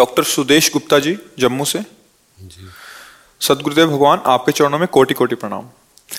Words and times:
Doctor 0.00 0.24
Sudesh 0.26 0.70
Gupta 0.72 0.98
ji 0.98 1.16
Jammu 1.38 1.64
से। 1.64 1.82
सदगुरुदेव 3.40 3.88
भगवान 3.88 4.20
आपके 4.26 4.52
चरणों 4.52 4.78
में 4.78 4.86
कोटि 4.88 5.14
कोटि 5.14 5.34
प्रणाम। 5.36 5.64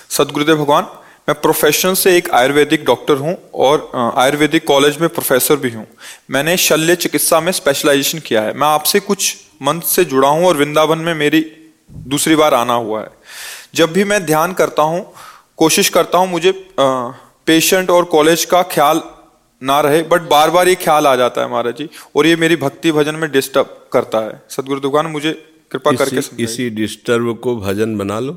सदगुरुदेव 0.10 0.58
भगवान 0.58 0.84
मैं 1.28 1.36
प्रोफेशन 1.42 1.94
से 1.94 2.16
एक 2.18 2.30
आयुर्वेदिक 2.34 2.84
डॉक्टर 2.86 3.18
हूँ 3.18 3.36
और 3.56 3.92
आयुर्वेदिक 3.96 4.66
कॉलेज 4.68 4.98
में 5.02 5.08
प्रोफेसर 5.10 5.56
भी 5.56 5.70
हूँ। 5.72 5.86
मैंने 6.32 6.56
शल्य 6.58 6.96
चिकित्सा 6.98 7.40
में 7.40 7.52
स्पेशलाइजेशन 7.52 8.20
किया 8.20 8.42
है। 8.42 8.54
मैं 8.54 8.68
आपसे 8.68 9.00
कुछ 9.02 9.36
मंथ 9.62 9.82
से 9.88 10.06
जुड़ा 10.06 10.30
हूँ 10.30 10.46
और 10.48 10.58
वृंदावन 10.58 11.00
में 11.00 11.14
मेरी 11.16 11.42
दूसरी 12.08 12.36
बार 12.36 12.54
आना 12.54 12.74
हुआ 12.76 13.02
है। 13.02 13.10
जब 13.76 13.94
भी 13.94 14.04
मैं 14.04 14.26
ध्यान 14.26 14.54
करता 14.54 14.84
हूँ 14.84 15.06
कोशिश 15.58 15.90
करता 15.90 16.18
हूँ 16.18 16.30
मुझे 16.30 16.52
पेशेंट 16.80 17.90
और 17.90 18.06
कॉलेज 18.08 18.46
का 18.46 18.62
ख्याल 18.72 19.02
ना 19.62 19.80
रहे 19.82 20.02
बट 20.04 20.22
बार 20.30 20.50
बार 20.50 20.68
ये 20.68 20.76
ख्याल 20.78 21.08
आ 21.08 21.16
जाता 21.16 21.42
है 21.42 21.50
महाराज 21.50 21.78
जी 21.78 21.90
और 22.16 22.28
ये 22.28 22.36
मेरी 22.36 22.56
भक्ति 22.58 22.92
भजन 22.92 23.16
में 23.16 23.30
डिस्टर्ब 23.32 23.90
करता 23.94 24.20
है। 24.20 24.42
सदगुरु 24.50 24.80
दुकान 24.80 25.06
मुझे 25.08 25.34
कृपा 25.72 25.92
करके 25.94 26.44
इसी, 26.44 26.70
डिस्टर्ब 26.70 27.38
को 27.40 27.56
भजन 27.58 27.98
बना 27.98 28.20
लो। 28.20 28.34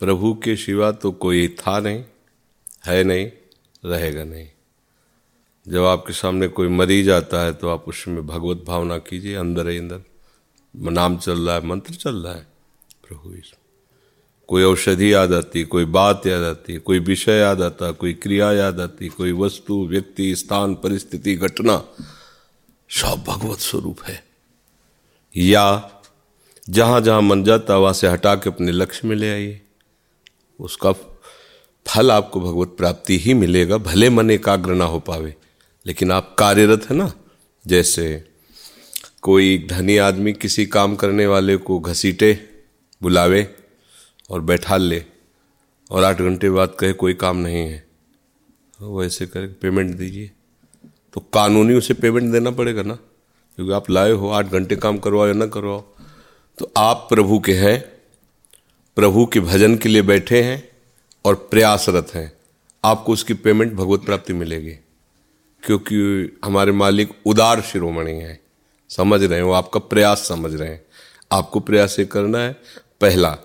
प्रभु 0.00 0.32
के 0.44 0.56
सिवा 0.56 0.90
तो 0.92 1.12
कोई 1.14 1.48
था 1.58 1.78
नहीं 1.80 2.02
है 2.86 3.02
नहीं 3.04 3.30
रहेगा 3.84 4.24
नहीं। 4.24 4.48
जब 5.66 5.84
आपके 5.84 6.12
सामने 6.12 6.48
कोई 6.50 6.68
मरीज़ 6.70 7.10
आता 7.10 7.42
है 7.44 7.52
तो 7.52 7.68
आप 7.68 7.84
उसमें 7.88 8.26
भगवत 8.26 8.64
भावना 8.66 8.98
कीजिए 9.00 9.34
अंदर 9.36 9.68
ही 9.68 9.78
अंदर। 9.78 10.00
नाम 10.92 11.16
चल 11.18 11.46
रहा 11.46 11.54
है 11.54 11.66
मंत्र 11.66 11.94
चल 11.94 12.16
रहा 12.16 12.34
है 12.34 12.46
प्रभु 13.02 13.34
ईश्वर। 13.34 13.60
कोई 14.48 14.62
औषधि 14.62 15.14
याद 15.14 15.32
आती, 15.32 15.64
कोई 15.64 15.84
बात 15.84 16.26
याद 16.26 16.42
आती, 16.42 16.78
कोई 16.78 16.98
विषय 16.98 17.32
याद 17.32 17.62
आता, 17.62 17.90
कोई 17.90 18.14
क्रिया 18.14 18.52
याद 18.52 18.80
आती, 18.80 19.08
कोई 19.08 19.32
वस्तु, 19.32 19.86
व्यक्ति, 19.86 20.36
स्थान, 20.36 20.74
परिस्थिति, 20.74 21.34
घटना, 21.34 21.84
सब 22.90 23.24
भगवत 23.28 23.58
स्वरूप 23.58 24.02
है। 24.02 24.24
या 25.36 25.90
जहाँ 26.70 27.00
जहाँ 27.00 27.22
मन 27.22 27.44
जाता, 27.44 27.76
वहाँ 27.76 27.92
से 27.92 28.08
हटा 28.08 28.34
के 28.34 28.50
अपने 28.50 28.72
लक्ष्य 28.72 29.08
में 29.08 29.16
ले 29.16 29.32
आइए। 29.32 29.60
उसका 30.60 30.92
फल 31.86 32.10
आपको 32.10 32.40
भगवत 32.40 32.74
प्राप्ति 32.78 33.18
ही 33.18 33.34
मिलेगा, 33.34 33.76
भले 33.76 34.10
मन 34.10 34.30
एकाग्र 34.30 34.74
ना 34.74 34.84
हो 34.84 35.00
पावे। 35.00 35.34
लेकिन 35.86 36.12
आप 36.12 36.36
कार्यरत 36.38 36.90
है 36.90 36.96
ना, 36.96 37.12
जैसे 37.66 38.24
कोई 39.22 39.66
धनी 39.70 39.96
आदमी 39.96 40.32
किसी 40.32 40.66
काम 40.66 40.96
करने 40.96 41.26
वाले 41.26 41.56
को 41.56 41.78
घसीटे, 41.78 42.48
बुलावे 43.02 43.54
और 44.32 44.40
बैठा 44.40 44.76
ले 44.76 45.04
और 45.90 46.04
आठ 46.04 46.16
घंटे 46.16 46.50
बाद 46.50 46.76
कहे, 46.80 46.92
कोई 46.92 47.14
काम 47.14 47.36
नहीं 47.36 47.56
है। 47.56 47.86
तो 48.78 48.98
वैसे 48.98 49.26
कर 49.26 49.46
पेमेंट 49.46 49.96
दीजिए। 49.96 50.30
तो 51.12 51.20
कानूनी 51.20 51.74
उसे 51.74 51.94
पेमेंट 51.94 52.32
देना 52.32 52.50
पड़ेगा 52.50 52.82
ना? 52.82 52.94
क्योंकि 53.56 53.72
आप 53.72 53.90
लाए 53.90 54.10
हो, 54.10 54.28
आठ 54.28 54.46
घंटे 54.46 54.76
काम 54.76 54.98
करवाओ 54.98 55.26
या 55.26 55.32
ना 55.32 55.46
करवाओ। 55.46 55.80
तो 56.58 56.72
आप 56.76 57.06
प्रभु 57.10 57.40
के 57.40 57.54
हैं, 57.54 57.80
प्रभु 58.96 59.26
के 59.26 59.40
भजन 59.40 59.76
के 59.76 59.88
लिए 59.88 60.02
बैठे 60.02 60.42
हैं 60.42 60.68
और 61.24 61.34
प्रयासरत 61.34 62.10
हैं। 62.14 62.32
आपको 62.84 63.12
उसकी 63.12 63.34
पेमेंट 63.34 63.72
भगवत 63.72 64.00
प्राप्ति 64.00 64.32
मिलेगी। 64.32 64.72
क्योंकि 65.62 65.96
हमारे 66.44 66.72
मालिक 66.72 67.10
उदार 67.26 67.60
शिरोमणि 67.60 68.12
हैं। 68.12 68.40
समझ 68.88 69.22
रहे 69.22 69.38
हैं, 69.38 69.44
वो 69.44 69.52
आपका 69.52 69.80
प्रयास 69.80 70.18
समझ 70.18 70.54
रहे 70.54 70.68
हैं। 70.68 70.84
आपको 71.32 71.60
प्रयास 71.60 71.98
ये 71.98 72.04
करना 72.04 72.38
है, 72.38 72.52
पहला 73.00 73.38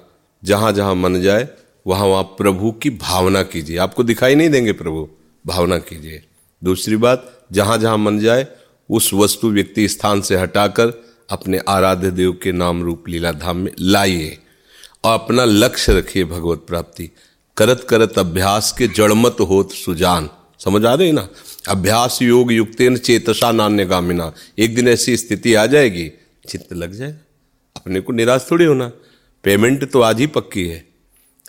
जहाँ 0.47 0.71
जहाँ 0.71 0.95
मन 0.95 1.21
जाए, 1.21 1.47
वहाँ 1.87 2.07
वहाँ 2.07 2.23
प्रभु 2.23 2.71
की 2.71 2.89
भावना 2.89 3.43
कीजिए। 3.43 3.77
आपको 3.77 4.03
दिखाई 4.03 4.35
नहीं 4.35 4.49
देंगे 4.49 4.71
प्रभु, 4.71 5.09
भावना 5.45 5.77
कीजिए। 5.77 6.23
दूसरी 6.63 6.95
बात, 6.95 7.47
जहाँ 7.51 7.77
जहाँ 7.77 7.97
मन 7.97 8.19
जाए, 8.19 8.47
उस 8.89 9.13
वस्तु 9.13 9.49
व्यक्ति 9.49 9.87
स्थान 9.87 10.21
से 10.21 10.35
हटाकर 10.35 10.93
अपने 11.29 11.59
आराध्य 11.67 12.11
देव 12.11 12.31
के 12.43 12.51
नाम 12.51 12.83
रूप 12.83 13.09
लीला 13.09 13.31
धाम 13.31 13.57
में 13.57 13.71
लाइए 13.79 14.37
और 15.03 15.13
अपना 15.13 15.45
लक्ष्य 15.45 15.93
रखिए 15.93 16.23
भगवत 16.23 16.65
प्राप्ति। 16.67 17.09
करत 17.57 17.87
करत 17.89 18.19
अभ्यास 18.19 18.71
के 18.77 18.87
जड़मत 18.87 19.37
होत 19.39 19.71
सुजान। 19.71 20.29
समझ 20.59 20.85
आ 20.85 20.93
रही 20.93 21.11
ना? 21.11 21.27
अभ्यास 21.69 22.19
योग 22.21 22.51
युक्तेन 22.51 22.97
चेतसा 22.97 23.51
नान्य 23.51 23.85
गामिना। 23.85 24.33
एक 24.59 24.75
दिन 24.75 24.87
ऐसी 24.87 25.17
स्थिति 25.17 25.53
आ 25.53 25.65
जाएगी, 25.65 26.11
चित्त 26.49 26.73
लग 26.73 26.93
जाएगा। 26.93 27.17
अपने 27.75 27.99
को 27.99 28.13
निराश 28.13 28.47
थोड़ी 28.51 28.65
होना। 28.65 28.91
पेमेंट 29.47 29.91
तो 29.91 30.01
आज 30.01 30.19
ही 30.19 30.27
पक्की 30.27 30.67
है। 30.67 30.85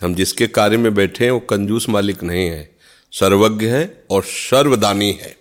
हम 0.03 0.15
जिसके 0.15 0.47
कार्य 0.47 0.77
में 0.77 0.95
बैठे 0.95 1.23
हैं, 1.23 1.31
वो 1.31 1.39
कंजूस 1.39 1.89
मालिक 1.89 2.23
नहीं 2.23 2.49
है। 2.49 2.75
सर्वज्ञ 3.11 3.65
है 3.65 4.03
और 4.09 4.23
सर्वदानी 4.23 5.11
है। 5.11 5.37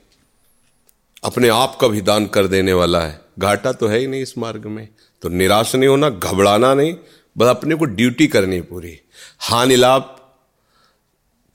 अपने 1.24 1.48
आप 1.48 1.78
का 1.80 1.88
भी 1.88 2.00
दान 2.00 2.26
कर 2.26 2.46
देने 2.46 2.72
वाला 2.72 3.00
है। 3.00 3.20
घाटा 3.38 3.72
तो 3.72 3.86
है 3.86 3.98
ही 3.98 4.06
नहीं 4.06 4.22
इस 4.22 4.38
मार्ग 4.38 4.66
में। 4.66 4.88
तो 5.22 5.28
निराश 5.28 5.74
नहीं 5.74 5.88
होना, 5.88 6.08
घबराना 6.08 6.74
नहीं, 6.74 6.94
बस 7.38 7.46
अपने 7.46 7.74
को 7.74 7.84
ड्यूटी 7.84 8.26
करनी 8.26 8.56
है 8.56 8.62
पूरी। 8.62 9.00
हानि 9.38 9.76
लाभ 9.76 10.18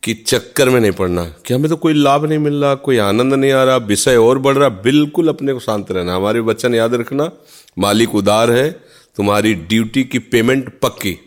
की 0.04 0.14
चक्कर 0.14 0.70
में 0.70 0.80
नहीं 0.80 0.92
पड़ना। 0.92 1.34
कि 1.46 1.54
हमें 1.54 1.70
तो 1.70 1.76
कोई 1.76 1.94
लाभ 1.94 2.26
नहीं 2.26 2.40
मिल 2.40 2.64
रहा, 2.64 2.76
कोई 2.76 2.98
आनंद 2.98 3.34
नहीं 3.34 3.52
आ 3.52 3.64
रहा, 3.64 3.78
विषय 3.78 4.16
और 4.16 4.40
बढ़ 4.40 4.56
रहा, 4.56 4.70
बिल्कुल 4.70 5.28
अपने 5.28 5.54
को 5.54 5.60
शांत 5.60 5.92
रहना। 5.92 6.16
हमारे 6.16 6.40
वचन 6.40 6.76
याद 6.76 6.94
रखना, 6.94 7.32
मालिक 7.80 8.16
उदार 8.16 8.52
है 8.52 8.83
तुम्हारी 9.16 9.54
ड्यूटी 9.54 10.04
की 10.04 10.20
पेमेंट 10.20 10.80
पक्की। 10.80 11.18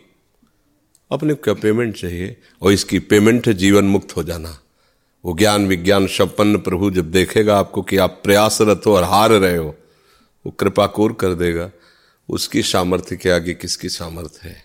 अपने 1.11 1.33
क्या 1.33 1.53
पेमेंट 1.53 1.95
चाहिए? 1.95 2.37
और 2.61 2.71
इसकी 2.71 2.99
पेमेंट 2.99 3.47
है 3.47 3.53
जीवन 3.53 3.85
मुक्त 3.85 4.15
हो 4.15 4.23
जाना। 4.23 4.59
वो 5.25 5.33
ज्ञान 5.33 5.67
विज्ञान 5.67 6.07
संपन्न 6.07 6.57
प्रभु 6.57 6.91
जब 6.91 7.11
देखेगा 7.11 7.59
आपको 7.59 7.81
कि 7.81 7.97
आप 7.97 8.21
प्रयासरत 8.23 8.81
हो 8.85 8.95
और 8.95 9.03
हार 9.03 9.31
रहे 9.31 9.57
हो, 9.57 9.75
वो 10.45 10.51
कृपा 10.51 10.87
कोर 10.87 11.13
कर 11.13 11.33
देगा। 11.33 11.71
उसकी 12.29 12.61
सामर्थ्य 12.61 13.15
के 13.15 13.29
आगे 13.29 13.53
किसकी 13.53 13.89
सामर्थ्य 13.89 14.49
है? 14.49 14.63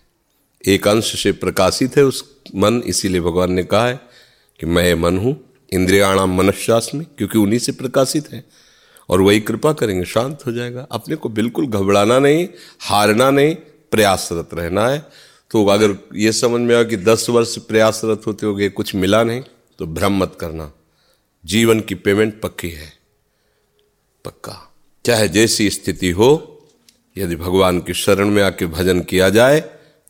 एक 0.66 0.88
अंश 0.88 1.22
से 1.22 1.32
प्रकाशित 1.32 1.96
है 1.96 2.04
उस 2.04 2.36
मन, 2.54 2.82
इसीलिए 2.86 3.20
भगवान 3.20 3.52
ने 3.52 3.64
कहा 3.64 3.88
है 3.88 4.00
कि 4.60 4.66
मैं 4.66 4.94
मन 4.94 5.18
हूँ, 5.18 5.44
इंद्रियाणाम 5.72 6.38
मनस्यास 6.38 6.90
में 6.94 7.06
क्योंकि 7.18 7.38
उन्हीं 7.38 7.58
से 7.58 7.72
प्रकाशित 7.72 8.32
है। 8.32 8.44
और 9.08 9.20
वही 9.20 9.40
कृपा 9.40 9.72
करेंगे, 9.72 10.04
शांत 10.04 10.38
हो 10.46 10.52
जाएगा। 10.52 10.86
अपने 10.92 11.16
को 11.16 11.28
बिल्कुल 11.28 11.66
घबराना 11.66 12.18
नहीं, 12.18 12.48
हारना 12.80 13.30
नहीं, 13.30 13.54
प्रयासरत 13.90 14.48
रहना 14.54 14.88
है। 14.88 15.06
तो 15.50 15.66
अगर 15.66 15.96
ये 16.14 16.32
समझ 16.32 16.60
में 16.60 16.74
आया 16.74 16.84
कि 16.84 16.96
दस 16.96 17.26
वर्ष 17.30 17.58
प्रयासरत 17.58 18.22
होते 18.26 18.46
हो 18.46 18.54
गए 18.54 18.68
कुछ 18.68 18.94
मिला 18.94 19.22
नहीं 19.24 19.42
तो 19.78 19.86
भ्रम 19.86 20.16
मत 20.18 20.36
करना। 20.40 20.72
जीवन 21.44 21.80
की 21.80 21.94
पेमेंट 21.94 22.40
पक्की 22.40 22.70
है। 22.70 22.92
पक्का। 24.24 24.72
चाहे 25.04 25.28
जैसी 25.28 25.70
स्थिति 25.70 26.10
हो, 26.10 26.48
यदि 27.18 27.36
भगवान 27.36 27.80
की 27.80 27.94
शरण 27.94 28.28
में 28.28 28.42
आके 28.42 28.66
भजन 28.66 29.00
किया 29.00 29.28
जाए 29.28 29.60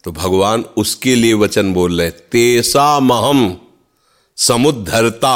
तो 0.05 0.13
भगवान 0.13 0.65
उसके 0.77 1.15
लिए 1.15 1.35
वचन 1.35 1.73
बोल 1.73 2.01
रहे 2.01 2.11
तेसा 2.11 3.01
महम, 3.01 3.57
समुद्धरता, 4.37 5.35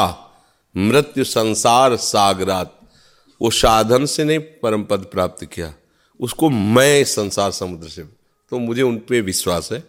मृत्यु 0.76 1.24
संसार 1.24 1.96
सागरात। 1.96 2.75
वो 3.40 3.50
साधन 3.50 4.04
से 4.06 4.24
नहीं, 4.24 4.38
परम 4.38 4.84
पद 4.84 5.04
प्राप्त 5.04 5.44
किया। 5.44 5.74
उसको 6.20 6.50
मैं 6.50 7.04
संसार 7.04 7.50
समुद्र 7.50 7.88
से 7.88 8.02
तो 8.52 8.58
मुझे 8.58 8.82
उन 8.82 8.98
पे 8.98 9.20
विश्वास 9.20 9.68
है, 9.72 9.82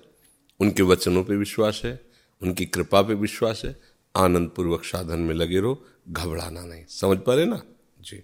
उनके 0.59 0.83
वचनों 0.83 1.23
पे 1.23 1.35
विश्वास 1.35 1.81
है, 1.85 1.99
उनकी 2.41 2.65
कृपा 2.65 3.01
पे 3.01 3.13
विश्वास 3.13 3.61
है। 3.65 3.75
आनंद 4.15 4.49
पूर्वक 4.49 4.83
साधन 4.83 5.19
में 5.19 5.33
लगे 5.35 5.59
रहो, 5.59 5.85
घबराना 6.09 6.61
नहीं। 6.61 6.83
समझ 6.89 7.17
पा 7.17 7.33
रहे 7.33 7.45
ना? 7.45 7.61
जी। 8.01 8.23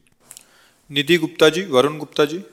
निधि 0.91 1.17
गुप्ता 1.17 1.49
जी, 1.49 1.61
वरुण 1.65 1.97
गुप्ता 1.97 2.25
जी। 2.25 2.43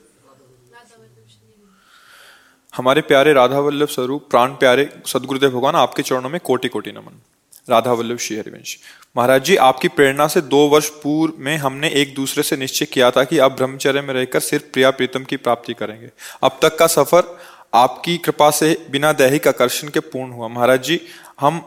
हमारे 2.74 3.00
प्यारे 3.00 3.32
राधा 3.32 3.58
वल्लभ 3.58 3.88
स्वरूप, 3.88 4.30
प्राण 4.30 4.50
प्यारे 4.52 4.88
सदगुरुदेव 5.06 5.50
भगवान, 5.50 5.74
आपके 5.74 6.02
चरणों 6.02 6.30
में 6.30 6.40
कोटि 6.40 6.68
कोटि 6.68 6.92
नमन। 6.92 7.20
राधा 7.68 7.92
वल्लभ 7.92 8.18
श्री 8.18 8.36
हरिवंश। 8.36 8.78
महाराज 9.16 9.44
जी, 9.44 9.56
आपकी 9.56 9.88
प्रेरणा 9.88 10.26
से 10.26 10.40
दो 10.40 10.68
वर्ष 10.68 10.88
पूर्व 10.88 11.34
में 11.38 11.56
हमने 11.56 11.90
एक 11.90 12.14
दूसरे 12.14 12.42
से 12.42 12.56
निश्चय 12.56 12.86
किया 12.86 13.10
था 13.10 13.24
कि 13.24 13.38
आप 13.38 13.52
ब्रह्मचर्य 13.52 14.00
में 14.00 14.14
रहकर 14.14 14.40
सिर्फ़ 14.40 14.64
प्रिया 14.64 14.90
प्रीतम 14.90 15.24
की 15.24 15.36
प्राप्ति 15.36 15.74
करेंगे। 15.74 16.10
अब 16.42 16.58
तक 16.62 16.78
का 16.78 16.86
सफ़र 16.86 17.38
आपकी 17.74 18.18
कृपा 18.18 18.50
से 18.50 18.86
बिना 18.90 19.12
दैहिक 19.12 19.48
आकर्षण 19.48 19.88
के 19.88 20.00
पूर्ण 20.00 20.32
हुआ। 20.32 20.48
महाराज 20.48 20.82
जी, 20.82 21.00
हम 21.40 21.58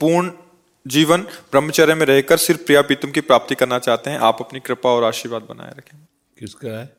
पूर्ण 0.00 0.32
जीवन 0.86 1.22
ब्रह्मचर्य 1.22 1.94
में 1.94 2.06
रहकर 2.06 2.36
सिर्फ़ 2.36 2.64
प्रिया 2.64 2.82
प्रीतम 2.82 3.10
की 3.10 3.20
प्राप्ति 3.20 3.54
करना 3.54 3.78
चाहते 3.78 4.10
हैं। 4.10 4.18
आप 4.18 4.36
अपनी 4.40 4.60
कृपा 4.60 4.90
और 4.90 5.04
आशीर्वाद 5.04 5.42
बनाए 5.42 5.70
रखें। 5.70 5.98
किसका 6.38 6.80
है? 6.80 6.96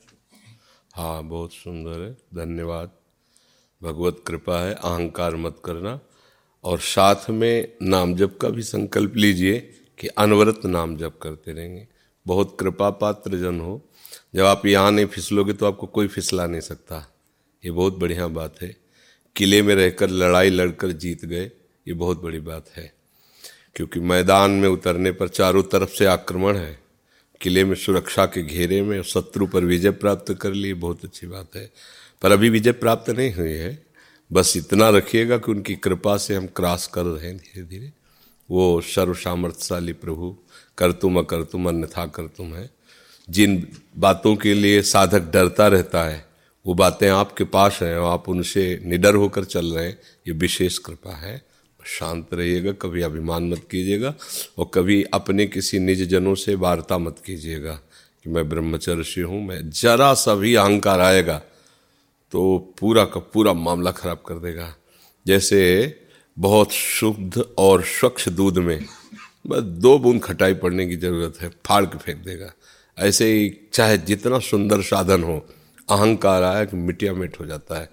हाँ 0.96 1.24
बहुत 1.24 1.54
सुंदर 1.54 2.00
है। 2.02 2.12
धन्यवाद। 2.12 2.92
भगवत 3.84 4.24
कृपा 4.28 4.66
है। 4.66 4.74
अहंकार 4.74 5.36
मत 5.36 5.62
करना। 5.66 6.00
और 6.64 6.80
साथ 6.80 7.30
में 7.30 7.74
नाम 7.82 8.16
जप 8.16 8.40
का 8.42 8.50
भी 8.50 8.64
संकल्प 8.64 9.16
लीजिए 9.16 9.60
कि 10.00 10.08
अनवरत 10.08 10.62
नाम 10.66 10.98
जप 10.98 11.20
करते 11.22 11.52
रहेंगे। 11.52 11.88
बहुत 12.28 12.58
कृपा 12.60 12.90
पात्र 12.90 13.38
जन 13.38 13.60
हो। 13.60 13.82
जब 14.36 14.44
आप 14.44 14.66
यहाँ 14.66 14.92
नहीं 14.92 15.06
फिसलोगे 15.06 15.54
तो 15.54 15.66
आपको 15.66 15.88
कोई 15.88 16.08
फिसला 16.08 16.48
नहीं 16.48 16.62
सकता। 16.62 17.16
ये 17.66 17.72
बहुत 17.72 17.98
बढ़िया 17.98 18.28
बात 18.28 18.56
है। 18.62 18.76
किले 19.36 19.62
में 19.62 19.76
रहकर 19.76 20.10
लड़ाई 20.10 20.50
लड़कर 20.50 20.92
जीत 20.92 21.26
गए, 21.26 21.46
ये 21.88 21.94
बहुत 21.94 22.24
बड़ी 22.24 22.40
बात 22.40 22.66
है। 22.76 22.94
क्योंकि 23.76 24.00
मैदान 24.00 24.52
में 24.52 24.70
उतरने 24.70 25.12
पर 25.12 25.28
चारों 25.28 25.64
तरफ़ 25.64 25.90
से 25.90 26.06
आक्रमण 26.06 26.58
है। 26.58 26.80
किले 27.42 27.64
में 27.64 27.76
सुरक्षा 27.76 28.26
के 28.26 28.44
घेरे 28.44 28.82
में 28.82 29.04
शत्रु 29.04 29.48
पर 29.48 29.66
विजय 29.66 29.92
प्राप्त 29.92 30.34
कर 30.34 30.54
लिए, 30.54 30.74
बहुत 30.74 31.06
अच्छी 31.06 31.28
बात 31.28 31.56
है। 31.56 31.72
पर 32.22 32.32
अभी 32.32 32.50
विजय 32.50 32.72
प्राप्त 32.72 33.10
नहीं 33.10 33.34
हुई 33.34 33.52
है। 33.52 33.87
बस 34.32 34.54
इतना 34.58 34.90
रखिएगा 34.90 35.38
कि 35.38 35.52
उनकी 35.52 35.76
कृपा 35.76 36.18
से 36.18 36.36
हम 36.36 36.48
क्रॉस 36.48 36.88
कर 36.88 37.04
रहे 37.04 37.28
हैं 37.28 37.38
धीरे 37.38 37.66
धीरे 37.66 37.92
वो 38.50 38.82
सर्व 38.82 39.14
सामर्थ्यशाली 39.14 39.94
प्रभु, 39.94 40.36
कर 40.78 40.92
तुम 40.92 41.20
अकर 41.20 41.44
तुम, 41.44 41.68
अन्यथा 41.70 42.06
कर 42.06 42.28
तुम 42.28 42.54
है। 42.54 42.70
जिन 43.30 43.68
बातों 43.98 44.36
के 44.36 44.54
लिए 44.54 44.82
साधक 44.82 45.32
डरता 45.34 45.68
रहता 45.68 46.04
है, 46.04 46.26
वो 46.66 46.74
बातें 46.74 47.10
आपके 47.10 47.44
पास 47.44 47.80
हैं 47.82 47.98
और 47.98 48.12
आप 48.12 48.30
उनसे 48.30 48.80
निडर 48.86 49.16
होकर 49.16 49.44
चल 49.44 49.66
रहे 49.66 49.86
हैं। 49.86 49.98
ये 50.28 50.34
विशेष 50.34 50.78
कृपा 50.78 51.16
है। 51.16 51.42
शांत 51.86 52.34
रहिएगा, 52.34 52.72
कभी 52.72 53.02
अभिमान 53.02 53.50
मत 53.50 53.68
कीजिएगा 53.72 54.14
और 54.58 54.70
कभी 54.74 55.04
अपने 55.04 55.46
किसी 55.46 55.80
निज 55.80 56.02
जनों 56.04 56.36
से 56.36 56.56
वार्ता 56.56 56.98
मत 56.98 57.22
कीजिएगा 57.26 57.74
कि 58.24 58.30
मैं 58.30 58.48
ब्रह्मचर्य 58.50 59.22
हूँ, 59.22 59.46
मैं 59.48 59.70
जरा 59.70 60.14
सा 60.14 60.36
भी 60.36 60.56
अहंकार 60.56 61.00
आएगा 61.00 61.42
तो 62.32 62.74
पूरा 62.80 63.06
का 63.06 63.20
पूरा 63.20 63.54
मामला 63.54 63.92
खराब 63.92 64.24
कर 64.28 64.36
देगा। 64.36 64.76
जैसे 65.28 65.60
बहुत 66.40 66.72
शुद्ध 66.72 67.46
और 67.58 67.84
स्वच्छ 67.84 68.30
दूध 68.30 68.58
में 68.58 68.86
बस 69.48 69.60
दो 69.60 70.00
बूंद 70.00 70.24
खटाई 70.24 70.54
पड़ने 70.54 70.88
की 70.88 70.96
ज़रूरत 70.96 71.42
है, 71.42 71.50
फाड़ 71.50 71.86
के 71.86 71.98
फेंक 71.98 72.18
देगा। 72.18 72.54
ऐसे 72.98 73.34
ही 73.34 73.70
चाहे 73.74 73.98
जितना 73.98 74.40
सुंदर 74.40 74.82
साधन 74.82 75.24
हो, 75.24 75.48
अहंकार 75.90 76.44
आया 76.44 76.66
कि 76.66 76.78
मिटिया 76.78 77.14
मिट 77.14 77.40
हो 77.40 77.46
जाता 77.46 77.80
है। 77.80 77.90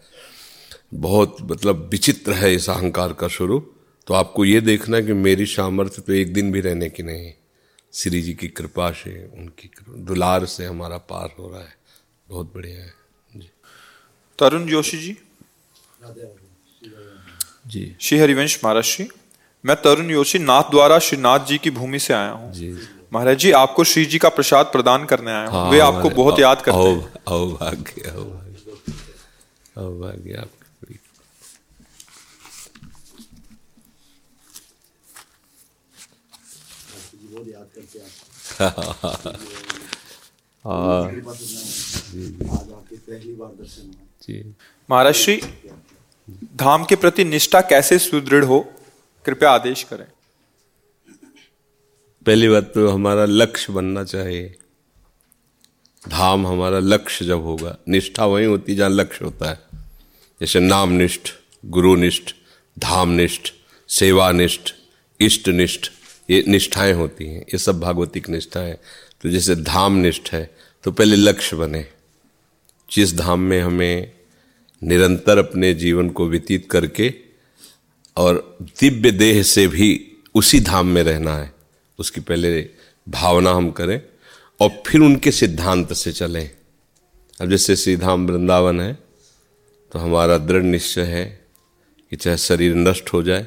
बहुत 0.94 1.36
मतलब 1.42 1.88
विचित्र 1.92 2.32
है 2.32 2.54
इस 2.54 2.70
अहंकार 2.70 3.12
का 3.12 3.28
स्वरूप। 3.28 3.74
तो 4.06 4.14
आपको 4.14 4.44
ये 4.44 4.60
देखना 4.60 5.00
कि 5.00 5.12
मेरी 5.12 5.46
सामर्थ्य 5.46 6.02
तो 6.02 6.12
एक 6.12 6.32
दिन 6.32 6.52
भी 6.52 6.60
रहने 6.60 6.90
की 6.90 7.02
नहीं। 7.02 7.32
श्री 7.92 8.22
जी 8.22 8.34
की 8.34 8.48
कृपा 8.48 8.90
से, 8.90 9.32
उनकी 9.38 9.70
दुलार 9.88 10.46
से 10.46 10.66
हमारा 10.66 10.96
पार 10.96 11.34
हो 11.38 11.50
रहा 11.50 11.60
है। 11.60 11.76
बहुत 12.28 12.52
बढ़िया 12.54 12.80
है। 12.80 13.03
तरुण 14.38 14.66
जोशी 14.66 14.98
जी। 14.98 15.16
जी। 17.66 17.84
श्री 18.00 18.18
हरिवंश 18.18 18.58
महाराज 18.64 18.84
श्री 18.84 19.08
मैं 19.64 19.76
तरुण 19.82 20.08
जोशी 20.08 20.38
नाथ 20.38 20.70
द्वारा 20.70 20.98
श्री 20.98 21.18
नाथ 21.18 21.46
जी 21.48 21.58
की 21.58 21.70
भूमि 21.70 21.98
से 21.98 22.14
आया 22.14 22.30
हूँ। 22.30 22.52
महाराज 23.12 23.38
जी 23.38 23.50
आपको 23.52 23.84
श्री 23.84 24.04
जी 24.06 24.18
का 24.18 24.28
प्रसाद 24.28 24.66
प्रदान 24.66 25.04
करने 25.04 25.30
आया 25.32 25.48
हूँ। 25.48 25.70
वे 25.70 25.78
आपको 25.80 26.10
बहुत 26.12 26.40
याद 26.40 26.62
करते 26.62 26.78
हैं। 26.78 27.00
अभाग्य 27.28 28.02
अभाग्य 28.10 28.72
अभाग्य 29.76 30.34
आप। 30.34 30.50
महाराज 44.30 45.14
श्री 45.14 45.40
धाम 46.54 46.84
के 46.84 46.96
प्रति 46.96 47.24
निष्ठा 47.24 47.60
कैसे 47.60 47.98
सुदृढ़ 47.98 48.44
हो? 48.44 48.74
कृपया 49.24 49.50
आदेश 49.50 49.82
करें। 49.82 50.06
पहली 52.26 52.48
बात 52.48 52.72
तो 52.74 52.88
हमारा 52.88 53.24
लक्ष्य 53.24 53.72
बनना 53.72 54.04
चाहिए। 54.04 54.54
धाम 56.08 56.46
हमारा 56.46 56.78
लक्ष्य 56.78 57.24
जब 57.24 57.42
होगा 57.42 57.76
निष्ठा 57.88 58.26
वही 58.26 58.44
होती 58.44 58.72
है 58.72 58.78
जहाँ 58.78 58.90
लक्ष्य 58.90 59.24
होता 59.24 59.50
है। 59.50 59.60
जैसे 60.40 60.60
नामनिष्ठ 60.60 61.32
गुरुनिष्ठ 61.66 62.34
धामनिष्ठ 62.78 63.52
सेवानिष्ठ 63.88 64.74
इष्टनिष्ठ 65.20 65.90
ये 66.30 66.44
निष्ठाएँ 66.48 66.92
होती 66.92 67.26
हैं। 67.26 67.40
ये 67.40 67.58
सब 67.58 67.80
भागवतिक 67.80 68.28
निष्ठाएँ 68.28 68.78
तो 69.20 69.28
जैसे 69.28 69.56
धाम 69.56 69.94
निष्ठ 69.94 70.32
है 70.32 70.54
तो 70.84 70.92
पहले 70.92 71.16
लक्ष्य 71.16 71.56
बने। 71.56 71.86
जिस 72.92 73.14
धाम 73.14 73.40
में 73.40 73.60
हमें 73.60 74.13
निरंतर 74.84 75.38
अपने 75.38 75.72
जीवन 75.74 76.08
को 76.10 76.28
व्यतीत 76.28 76.70
करके 76.70 77.12
और 78.16 78.58
दिव्य 78.80 79.10
देह 79.10 79.42
से 79.42 79.66
भी 79.68 79.88
उसी 80.34 80.60
धाम 80.60 80.86
में 80.86 81.02
रहना 81.02 81.36
है। 81.36 81.52
उसकी 81.98 82.20
पहले 82.20 82.60
भावना 83.06 83.50
हम 83.50 83.70
करें 83.70 84.00
और 84.60 84.82
फिर 84.86 85.00
उनके 85.00 85.30
सिद्धांत 85.30 85.92
से 85.92 86.12
चलें। 86.12 86.50
अब 87.40 87.50
जैसे 87.50 87.76
श्री 87.76 87.96
धाम 87.96 88.26
वृंदावन 88.26 88.80
है 88.80 88.92
तो 89.92 89.98
हमारा 89.98 90.38
दृढ़ 90.38 90.62
निश्चय 90.62 91.02
है 91.02 91.24
कि 92.12 92.16
चाहे 92.16 92.36
शरीर 92.36 92.74
नष्ट 92.74 93.12
हो 93.12 93.22
जाए, 93.22 93.46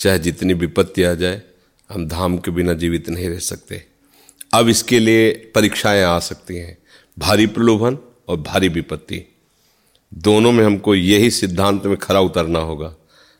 चाहे 0.00 0.18
जितनी 0.18 0.54
विपत्ति 0.54 1.02
आ 1.02 1.12
जाए, 1.14 1.42
हम 1.90 2.06
धाम 2.08 2.38
के 2.38 2.50
बिना 2.50 2.72
जीवित 2.72 3.08
नहीं 3.08 3.28
रह 3.28 3.38
सकते। 3.38 3.82
अब 4.54 4.68
इसके 4.68 4.98
लिए 4.98 5.30
परीक्षाएँ 5.54 6.02
आ 6.02 6.18
सकती 6.18 6.56
हैं। 6.56 6.76
भारी 7.18 7.46
प्रलोभन 7.46 7.98
और 8.28 8.36
भारी 8.36 8.68
विपत्ति। 8.68 9.22
दोनों 10.16 10.52
में 10.52 10.64
हमको 10.64 10.94
यही 10.94 11.30
सिद्धांत 11.30 11.86
में 11.86 11.96
खरा 11.96 12.20
उतरना 12.20 12.58
होगा। 12.60 12.94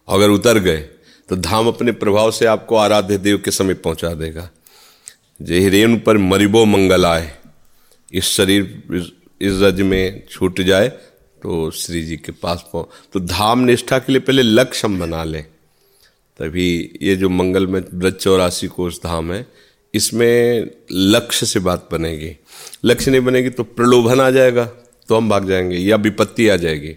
अगर 0.09 0.31
उतर 0.31 0.59
गए 0.59 0.81
तो 1.29 1.37
धाम 1.39 1.69
अपने 1.69 1.93
प्रभाव 1.95 2.31
से 2.31 2.47
आपको 2.47 2.77
आराध्य 2.77 3.19
देव 3.19 3.39
के 3.45 3.51
समीप 3.51 3.83
पहुँचा 3.85 4.13
देगा। 4.15 4.49
जे 5.41 5.69
रेण 5.69 5.99
पर 5.99 6.19
मरिबो 6.19 6.65
मंगल 6.65 7.07
आए। 7.07 7.31
इस 8.13 8.25
शरीर, 8.27 8.65
इस 9.41 9.61
रज 9.63 9.81
में 9.83 10.23
छूट 10.31 10.61
जाए 10.63 10.89
तो 11.43 11.71
श्री 11.73 12.03
जी 12.03 12.17
के 12.17 12.33
पास 12.35 12.65
पहुँच 12.73 12.87
तो 13.13 13.21
धाम 13.21 13.61
निष्ठा 13.61 13.99
के 13.99 14.13
लिए 14.13 14.21
पहले 14.21 14.43
लक्ष्य 14.43 14.87
हम 14.87 14.99
बना 15.01 15.25
लें। 15.25 15.43
तभी 16.39 16.99
ये 17.03 17.17
जो 17.17 17.29
मंगल 17.29 17.67
में 17.67 17.83
ब्रज 17.91 18.15
चौरासी 18.15 18.67
कोष 18.69 18.99
धाम 18.99 19.33
है, 19.33 19.47
इसमें 19.95 20.71
लक्ष्य 20.93 21.47
से 21.47 21.61
बात 21.61 21.89
बनेगी। 21.93 22.33
लक्ष्य 22.85 23.11
नहीं 23.11 23.21
बनेगी 23.21 23.51
तो 23.51 23.63
प्रलोभन 23.65 24.21
आ 24.21 24.31
जाएगा। 24.31 24.69
तो 25.09 25.17
हम 25.17 25.29
भाग 25.29 25.49
जाएँगे, 25.49 25.77
या 25.77 25.97
विपत्ति 25.97 26.49
आ 26.49 26.57
जाएगी। 26.57 26.95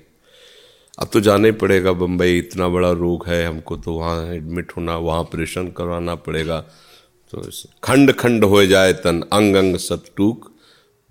अब 1.00 1.10
तो 1.13 1.20
जाना 1.20 1.46
ही 1.46 1.51
पड़ेगा 1.51 1.92
बम्बई 1.92 2.38
इतना 2.38 2.68
बड़ा 2.68 2.92
रोग 2.92 3.28
है 3.28 3.46
हमको 3.46 3.78
तो 3.78 3.94
वहाँ 3.94 4.34
एडमिट 4.34 4.72
होना, 4.78 4.98
वहाँ 4.98 5.20
ऑपरेशन 5.20 5.68
करवाना 5.68 6.16
पड़ेगा। 6.16 6.60
तो 7.34 7.42
खंड 7.84 8.12
खंड 8.12 8.44
हो 8.44 8.66
जाए 8.66 8.94
तन, 8.94 9.22
अंग 9.34 9.56
अंग 9.56 9.75
सतटूक 9.78 10.51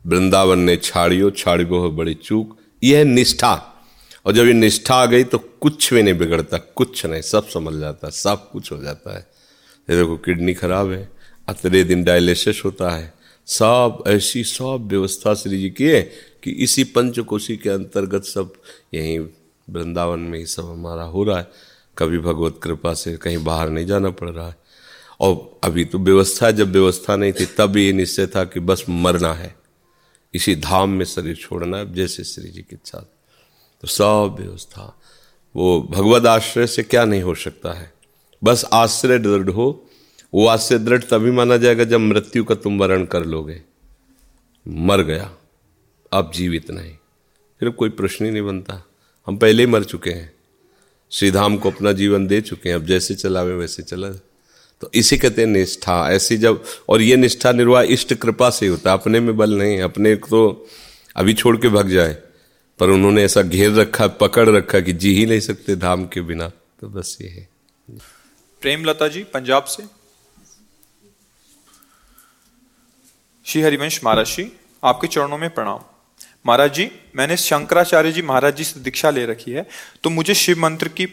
वृंदावन 0.04 0.58
ने 0.58 0.76
छाड़ियो 0.76 1.30
छाड़ियो 1.30 1.78
हो 1.78 1.90
बड़ी 1.90 2.14
चूक। 2.14 2.56
यह 2.82 2.98
है 2.98 3.04
निष्ठा। 3.04 3.74
और 4.26 4.32
जब 4.32 4.46
ये 4.46 4.52
निष्ठा 4.52 4.94
आ 4.94 5.06
गई 5.06 5.24
तो 5.24 5.38
कुछ 5.38 5.92
भी 5.94 6.02
नहीं 6.02 6.14
बिगड़ता, 6.14 6.58
कुछ 6.58 7.04
नहीं, 7.06 7.22
सब 7.22 7.48
समझ 7.48 7.74
जाता, 7.80 8.08
सब 8.10 8.50
कुछ 8.50 8.72
हो 8.72 8.78
जाता 8.82 9.16
है। 9.16 9.26
देखो, 9.88 10.16
किडनी 10.16 10.54
खराब 10.54 10.90
है, 10.90 11.08
अतरे 11.48 11.82
दिन 11.84 12.02
डायलिसिस 12.04 12.62
होता 12.64 12.90
है। 12.90 13.12
सब 13.46 14.02
ऐसी, 14.06 14.42
सब 14.44 14.88
व्यवस्था 14.90 15.34
श्री 15.34 15.58
जी 15.58 15.70
की 15.70 15.84
है 15.84 16.02
कि 16.42 16.50
इसी 16.50 16.84
पंचकोशी 16.84 17.56
के 17.56 17.70
अंतर्गत 17.70 18.24
सब 18.24 18.52
यहीं 18.94 19.18
वृंदावन 19.70 20.20
में 20.20 20.38
ही 20.38 20.46
सब 20.46 20.64
हमारा 20.64 21.02
हो 21.02 21.24
रहा 21.24 21.38
है। 21.38 21.50
कभी 21.98 22.18
भगवत 22.18 22.60
कृपा 22.62 22.94
से 22.94 23.16
कहीं 23.16 23.44
बाहर 23.44 23.70
नहीं 23.70 23.86
जाना 23.86 24.10
पड़ 24.10 24.30
रहा 24.30 24.48
है। 24.48 24.56
और 25.20 25.60
अभी 25.64 25.84
तो 25.84 25.98
व्यवस्था, 25.98 26.50
जब 26.50 26.72
व्यवस्था 26.72 27.16
नहीं 27.16 27.32
थी, 27.32 27.46
तब 27.58 27.76
ये 27.76 27.92
निश्चय 27.92 28.26
था 28.26 28.44
कि 28.44 28.60
बस 28.60 28.84
मरना 28.88 29.32
है। 29.34 29.54
इसी 30.34 30.54
धाम 30.56 30.90
में 30.90 31.04
शरीर 31.04 31.36
छोड़ना 31.36 31.76
है 31.76 31.92
जैसे 31.94 32.24
श्री 32.24 32.50
जी 32.50 32.60
की 32.60 32.74
इच्छा 32.74 32.98
तो 33.82 33.88
सब 33.88 34.36
व्यवस्था, 34.40 35.00
वो 35.56 35.80
भगवत 35.90 36.26
आश्रय 36.26 36.66
से 36.66 36.82
क्या 36.82 37.04
नहीं 37.04 37.22
हो 37.22 37.34
सकता 37.34 37.72
है। 37.72 37.92
बस 38.44 38.64
आश्रय 38.72 39.18
दृढ़ 39.18 39.48
हो, 39.50 39.84
वो 40.34 40.46
आश्रय 40.46 40.78
दृढ़ 40.78 41.02
तभी 41.02 41.30
माना 41.30 41.56
जाएगा 41.56 41.84
जब 41.84 42.00
मृत्यु 42.00 42.44
का 42.44 42.54
तुम 42.54 42.78
वर्ण 42.78 43.04
कर 43.04 43.24
लोगे। 43.24 43.60
मर 44.66 45.02
गया। 45.02 45.30
अब 46.12 46.32
जीवित 46.32 46.70
नहीं 46.70 46.96
फिर 47.60 47.70
कोई 47.70 47.88
प्रश्न 47.88 48.24
ही 48.24 48.30
नहीं 48.30 48.42
बनता। 48.42 48.86
हम 49.26 49.36
पहले 49.36 49.62
ही 49.62 49.66
मर 49.66 49.84
चुके 49.84 50.10
हैं। 50.10 50.34
श्रीधाम 51.10 51.56
को 51.58 51.70
अपना 51.70 51.92
जीवन 51.92 52.26
दे 52.26 52.40
चुके 52.40 52.68
हैं। 52.68 52.76
अब 52.76 52.86
जैसे 52.86 53.14
चलावे 53.14 53.54
वैसे 53.54 53.82
चला। 53.82 54.08
तो 54.80 54.90
इसी 54.94 55.18
कहते 55.18 55.42
हैं 55.42 55.48
निष्ठा, 55.48 56.10
ऐसी 56.10 56.36
जब, 56.36 56.64
और 56.88 57.02
ये 57.02 57.16
निष्ठा 57.16 57.52
निर्वाह 57.52 57.82
इष्ट 57.82 58.14
कृपा 58.14 58.50
से 58.50 58.66
होता 58.66 58.92
है। 58.92 58.98
अपने 58.98 59.20
में 59.20 59.36
बल 59.36 59.50
नहीं 59.50 59.80
अपने 59.80 60.16
तो 60.16 60.68
अभी 61.16 61.34
छोड़ 61.34 61.56
के 61.56 61.68
भग 61.68 61.88
जाए। 61.88 62.14
पर 62.78 62.90
उन्होंने 62.90 63.24
ऐसा 63.24 63.42
घेर 63.42 63.72
रखा, 63.72 64.06
पकड़ 64.06 64.48
रखा 64.48 64.80
कि 64.80 64.92
जी 64.92 65.14
ही 65.14 65.26
नहीं 65.26 65.40
सकते 65.40 65.76
धाम 65.76 66.06
के 66.06 66.20
बिना। 66.20 66.48
तो 66.48 66.88
बस 66.88 67.18
ये 67.20 67.28
है। 67.28 67.48
प्रेमलता 68.60 69.08
जी, 69.08 69.24
पंजाब 69.24 69.64
से। 69.64 69.82
श्री 73.46 73.62
हरिवंश 73.62 74.04
महाराज 74.04 74.26
जी, 74.26 74.52
आपके 74.84 75.06
चरणों 75.06 75.38
में 75.38 75.50
प्रणाम। 75.50 75.80
महाराज 76.44 76.74
जी 76.74 76.90
मैंने 77.16 77.36
शंकराचार्य 77.36 78.12
जी 78.12 78.22
महाराज 78.22 78.56
जी 78.56 78.64
से 78.64 78.80
दीक्षा 78.80 79.10
ले 79.10 79.24
रखी 79.26 79.52
है 79.52 79.66
तो 80.04 80.10
मुझे 80.10 80.34
शिव 80.36 80.58
मंत्र 80.58 80.88
की 80.90 81.06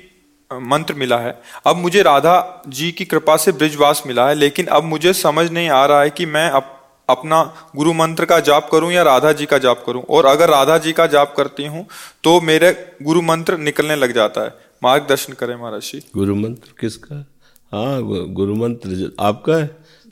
मंत्र 0.52 0.94
मिला 0.94 1.18
है। 1.18 1.32
अब 1.68 1.76
मुझे 1.78 2.02
राधा 2.04 2.64
जी 2.68 2.92
की 2.92 3.06
कृपा 3.06 3.36
से 3.38 3.52
ब्रिजवास 3.54 4.04
मिला 4.08 4.28
है 4.30 4.36
लेकिन 4.36 4.68
अब 4.68 4.84
मुझे 4.84 5.14
समझ 5.16 5.50
नहीं 5.52 5.70
आ 5.70 5.86
रहा 5.86 6.02
है 6.02 6.10
कि 6.10 6.26
मैं 6.28 6.50
अप, 6.50 6.72
अपना 7.10 7.42
गुरु 7.76 7.94
मंत्र 7.94 8.26
का 8.26 8.40
जाप 8.42 8.70
करूँ 8.72 8.92
या 8.92 9.04
राधा 9.04 9.32
जी 9.32 9.46
का 9.46 9.58
जाप 9.58 9.84
करूँ। 9.86 10.04
और 10.04 10.26
अगर 10.26 10.50
राधा 10.50 10.78
जी 10.78 10.94
का 10.94 11.08
जाप 11.08 11.34
करती 11.38 11.66
हूँ 11.66 11.86
तो 12.24 12.40
मेरे 12.42 12.72
गुरु 13.04 13.22
मंत्र 13.24 13.58
निकलने 13.60 13.96
लग 13.96 14.14
जाता 14.14 14.44
है। 14.44 14.54
मार्गदर्शन 14.84 15.34
करें 15.34 15.56
महाराज 15.56 15.82
जी। 15.84 16.00
गुरु 16.16 16.36
मंत्र 16.36 16.74
किसका? 16.80 17.16
हाँ 17.72 18.02
गुरु 18.34 18.56
मंत्र 18.56 19.12
आपका 19.20 19.56
है? 19.56 19.70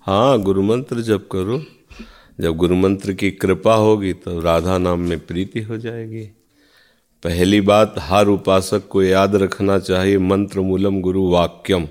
हाँ 0.08 0.39
गुरु 0.41 0.63
मंत्र 0.63 1.01
जब 1.03 1.27
करो। 1.27 1.58
जब 2.39 2.55
गुरु 2.57 2.75
मंत्र 2.75 3.13
की 3.13 3.31
कृपा 3.31 3.75
होगी 3.75 4.13
तो 4.13 4.39
राधा 4.39 4.77
नाम 4.77 4.99
में 4.99 5.19
प्रीति 5.19 5.61
हो 5.61 5.77
जाएगी। 5.77 6.23
पहली 7.23 7.61
बात, 7.61 7.95
हर 7.99 8.27
उपासक 8.27 8.87
को 8.87 9.03
याद 9.03 9.35
रखना 9.35 9.79
चाहिए, 9.79 10.17
मंत्र 10.17 10.59
मूलम 10.59 11.01
गुरु 11.01 11.29
वाक्यम। 11.29 11.87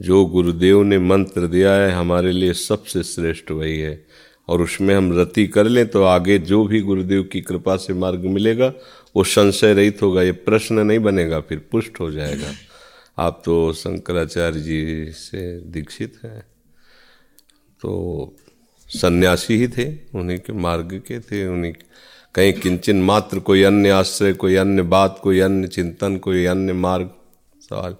जो 0.00 0.24
गुरुदेव 0.24 0.82
ने 0.82 0.98
मंत्र 0.98 1.46
दिया 1.46 1.74
है, 1.74 1.90
हमारे 1.90 2.32
लिए 2.32 2.52
सबसे 2.52 3.02
श्रेष्ठ 3.02 3.50
वही 3.50 3.80
है। 3.80 4.06
और 4.48 4.62
उसमें 4.62 4.94
हम 4.94 5.20
रति 5.20 5.46
कर 5.46 5.64
लें 5.64 5.86
तो 5.88 6.02
आगे 6.02 6.38
जो 6.38 6.64
भी 6.64 6.80
गुरुदेव 6.80 7.22
की 7.22 7.40
कृपा 7.40 7.76
से 7.76 7.92
मार्ग 7.92 8.20
मिलेगा, 8.20 8.72
वो 9.16 9.24
संशय 9.24 9.74
रहित 9.74 10.02
होगा, 10.02 10.22
ये 10.22 10.32
प्रश्न 10.32 10.78
नहीं 10.78 10.98
बनेगा, 10.98 11.40
फिर 11.40 11.58
पुष्ट 11.58 12.00
हो 12.00 12.10
जाएगा। 12.10 12.52
आप 13.18 13.42
तो 13.44 13.72
शंकराचार्य 13.72 14.60
जी 14.60 15.12
से 15.12 15.60
दीक्षित 15.60 16.14
हैं। 16.24 16.40
तो 17.80 18.36
सन्यासी 18.94 19.56
ही 19.56 19.68
थे, 19.68 19.86
उन्हीं 20.14 20.38
के 20.38 20.52
मार्ग 20.52 21.02
के 21.08 21.20
थे, 21.20 21.46
उन्हीं 21.46 21.72
कहीं 22.34 22.52
किंचन 22.52 23.02
मात्र, 23.02 23.38
कोई 23.38 23.62
अन्य 23.62 23.90
आश्रय, 23.90 24.32
कोई 24.32 24.54
अन्य 24.54 24.82
बात, 24.82 25.20
कोई 25.22 25.40
अन्य 25.40 25.68
चिंतन, 25.68 26.16
कोई 26.16 26.44
अन्य 26.44 26.72
मार्ग, 26.72 27.10
सवाल। 27.60 27.96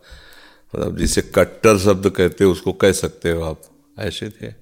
मतलब 0.75 0.97
जिसे 0.99 1.23
कट्टर 1.35 1.79
शब्द 1.79 2.09
कहते 2.11 2.45
उसको 2.45 2.73
कह 2.73 2.93
सकते 2.93 3.31
हो 3.31 3.43
आप। 3.43 3.63
ऐसे 3.99 4.29
थे। 4.31 4.53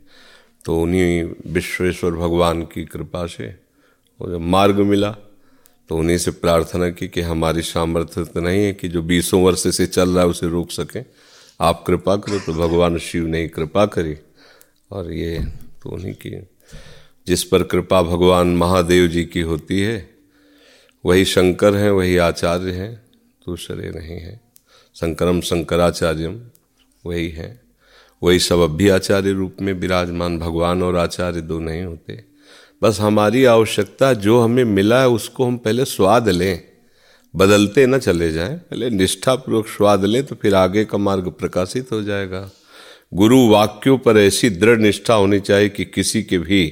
तो 0.64 0.80
उन्हीं 0.80 1.24
विश्वेश्वर 1.46 2.10
भगवान 2.12 2.62
की 2.62 2.84
कृपा 2.84 3.26
से 3.26 3.46
वो 4.20 4.30
जब 4.30 4.40
मार्ग 4.46 4.76
मिला 4.76 5.10
तो 5.90 5.96
उन्हीं 5.96 6.18
से 6.18 6.30
प्रार्थना 6.30 6.88
की 6.90 7.08
कि 7.08 7.20
हमारी 7.20 7.62
सामर्थ्य 7.62 8.24
तो 8.24 8.40
नहीं 8.40 8.64
है 8.64 8.72
कि 8.72 8.88
जो 8.88 9.02
बीसों 9.02 9.42
वर्ष 9.42 9.76
से 9.76 9.86
चल 9.86 10.10
रहा 10.10 10.20
है, 10.20 10.26
उसे 10.26 10.48
रोक 10.48 10.70
सकें। 10.70 11.04
आप 11.60 11.82
कृपा 11.86 12.16
करो 12.16 12.38
तो 12.38 12.52
भगवान 12.52 12.98
शिव 12.98 13.26
ने 13.26 13.46
कृपा 13.48 13.86
करी। 13.86 14.16
और 14.90 15.12
ये 15.12 15.38
तो 15.82 15.90
उन्हीं 15.90 16.14
की, 16.14 16.48
जिस 17.26 17.44
पर 17.44 17.62
कृपा 17.62 18.02
भगवान 18.02 18.56
महादेव 18.56 19.06
जी 19.06 19.24
की 19.24 19.40
होती 19.40 19.80
है, 19.80 20.10
वही 21.06 21.24
शंकर 21.24 21.76
हैं, 21.76 21.90
वही 21.90 22.16
आचार्य 22.16 22.70
हैं 22.70 23.02
दूसरे 23.46 23.90
नहीं 23.90 24.20
हैं। 24.20 24.40
शंकरम 24.94 25.40
शंकराचार्यम, 25.40 26.42
वही 27.06 27.28
हैं। 27.28 27.62
वही 28.22 28.38
सब 28.38 28.58
अभी 28.58 28.88
आचार्य 28.88 29.32
रूप 29.32 29.56
में 29.62 29.72
विराजमान 29.72 30.38
भगवान 30.38 30.82
और 30.82 30.96
आचार्य 30.96 31.40
दो 31.40 31.58
नहीं 31.58 31.82
होते। 31.82 32.24
बस 32.82 33.00
हमारी 33.00 33.44
आवश्यकता, 33.44 34.12
जो 34.12 34.40
हमें 34.40 34.64
मिला 34.64 35.00
है, 35.00 35.08
उसको 35.08 35.46
हम 35.46 35.56
पहले 35.56 35.84
स्वाद 35.84 36.28
लें। 36.28 36.62
बदलते 37.36 37.86
न 37.86 37.98
चले 37.98 38.32
जाएँ, 38.32 38.56
पहले 38.56 38.90
निष्ठापूर्वक 38.90 39.66
स्वाद 39.66 40.04
लें 40.04 40.26
तो 40.26 40.34
फिर 40.34 40.54
आगे 40.54 40.84
का 40.84 40.98
मार्ग 40.98 41.28
प्रकाशित 41.30 41.92
हो 41.92 42.02
जाएगा। 42.02 42.50
गुरु 43.12 43.38
वाक्यों 43.48 43.96
पर 43.98 44.18
ऐसी 44.18 44.48
दृढ़ 44.50 44.78
निष्ठा 44.78 45.14
होनी 45.14 45.40
चाहिए 45.40 45.68
कि 45.68 45.84
किसी 45.84 46.22
के 46.22 46.38
भी 46.38 46.66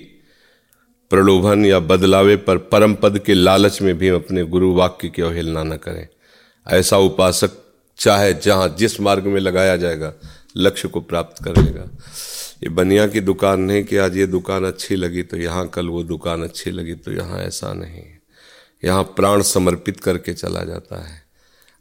प्रलोभन 1.10 1.64
या 1.66 1.78
बदलावे 1.80 2.36
पर 2.36 2.58
परम 2.70 2.94
पद 2.94 3.18
के 3.18 3.34
लालच 3.34 3.80
में 3.82 3.96
भी 3.98 4.08
अपने 4.08 4.44
गुरु 4.44 4.72
वाक्य 4.74 5.08
की 5.08 5.22
अवहेलना 5.22 5.62
न 5.62 5.76
करें। 5.76 6.06
ऐसा 6.66 6.98
उपासक 6.98 7.58
चाहे 7.98 8.32
जहाँ 8.34 8.74
जिस 8.78 9.00
मार्ग 9.00 9.24
में 9.24 9.40
लगाया 9.40 9.76
जाएगा, 9.76 10.12
लक्ष्य 10.56 10.88
को 10.88 11.00
प्राप्त 11.00 11.42
कर 11.44 11.62
लेगा। 11.62 11.88
ये 12.62 12.68
बनिया 12.68 13.06
की 13.06 13.20
दुकान 13.20 13.60
नहीं 13.60 13.84
कि 13.84 13.96
आज 13.96 14.16
ये 14.16 14.26
दुकान 14.26 14.64
अच्छी 14.64 14.96
लगी 14.96 15.22
तो 15.22 15.36
यहाँ 15.36 15.68
कल 15.68 15.88
वो 15.88 16.02
दुकान 16.04 16.42
अच्छी 16.42 16.70
लगी 16.70 16.94
तो 16.94 17.12
यहाँ 17.12 17.40
ऐसा 17.40 17.72
नहीं 17.72 18.02
यहाँ 18.84 19.02
प्राण 19.16 19.42
समर्पित 19.42 20.00
करके 20.00 20.34
चला 20.34 20.64
जाता 20.64 21.02
है। 21.04 21.22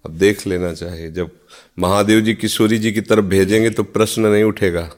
अब 0.05 0.11
देख 0.11 0.47
लेना 0.47 0.73
चाहिए। 0.73 1.11
जब 1.11 1.31
महादेव 1.79 2.21
जी 2.21 2.33
किशोरी 2.33 2.77
जी 2.77 2.91
की 2.91 3.01
तरफ़ 3.01 3.25
भेजेंगे 3.25 3.69
तो 3.69 3.83
प्रश्न 3.83 4.25
नहीं 4.25 4.43
उठेगा। 4.43 4.91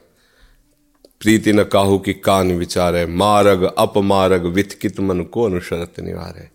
प्रीति 1.20 1.52
न 1.52 1.64
काहू 1.64 1.98
की 1.98 2.12
कान 2.12 2.52
विचार 2.52 2.96
है 2.96 3.06
मारग 3.06 3.62
अपमारग 3.78 4.44
विथकित 4.44 5.00
मन 5.00 5.20
को 5.20 5.42
अनुशरत 5.42 6.00
निवार। 6.00 6.34
है 6.38 6.52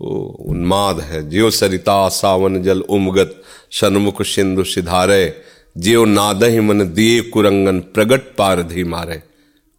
ओ, 0.00 0.20
उन्माद 0.24 1.00
है, 1.00 1.30
जियो 1.30 1.50
सरिता 1.50 2.08
सावन 2.08 2.62
जल 2.62 2.80
उमगत 2.80 3.42
सन्मुख 3.70 4.22
सिंधु 4.22 4.64
सिधारे, 4.64 5.40
जियो 5.78 6.04
नाद 6.04 6.44
ही 6.44 6.60
मन 6.60 6.92
दिए 6.94 7.20
कुरंगन 7.20 7.80
प्रगट 7.80 8.20
पारधि 8.38 8.84
मारे। 8.84 9.22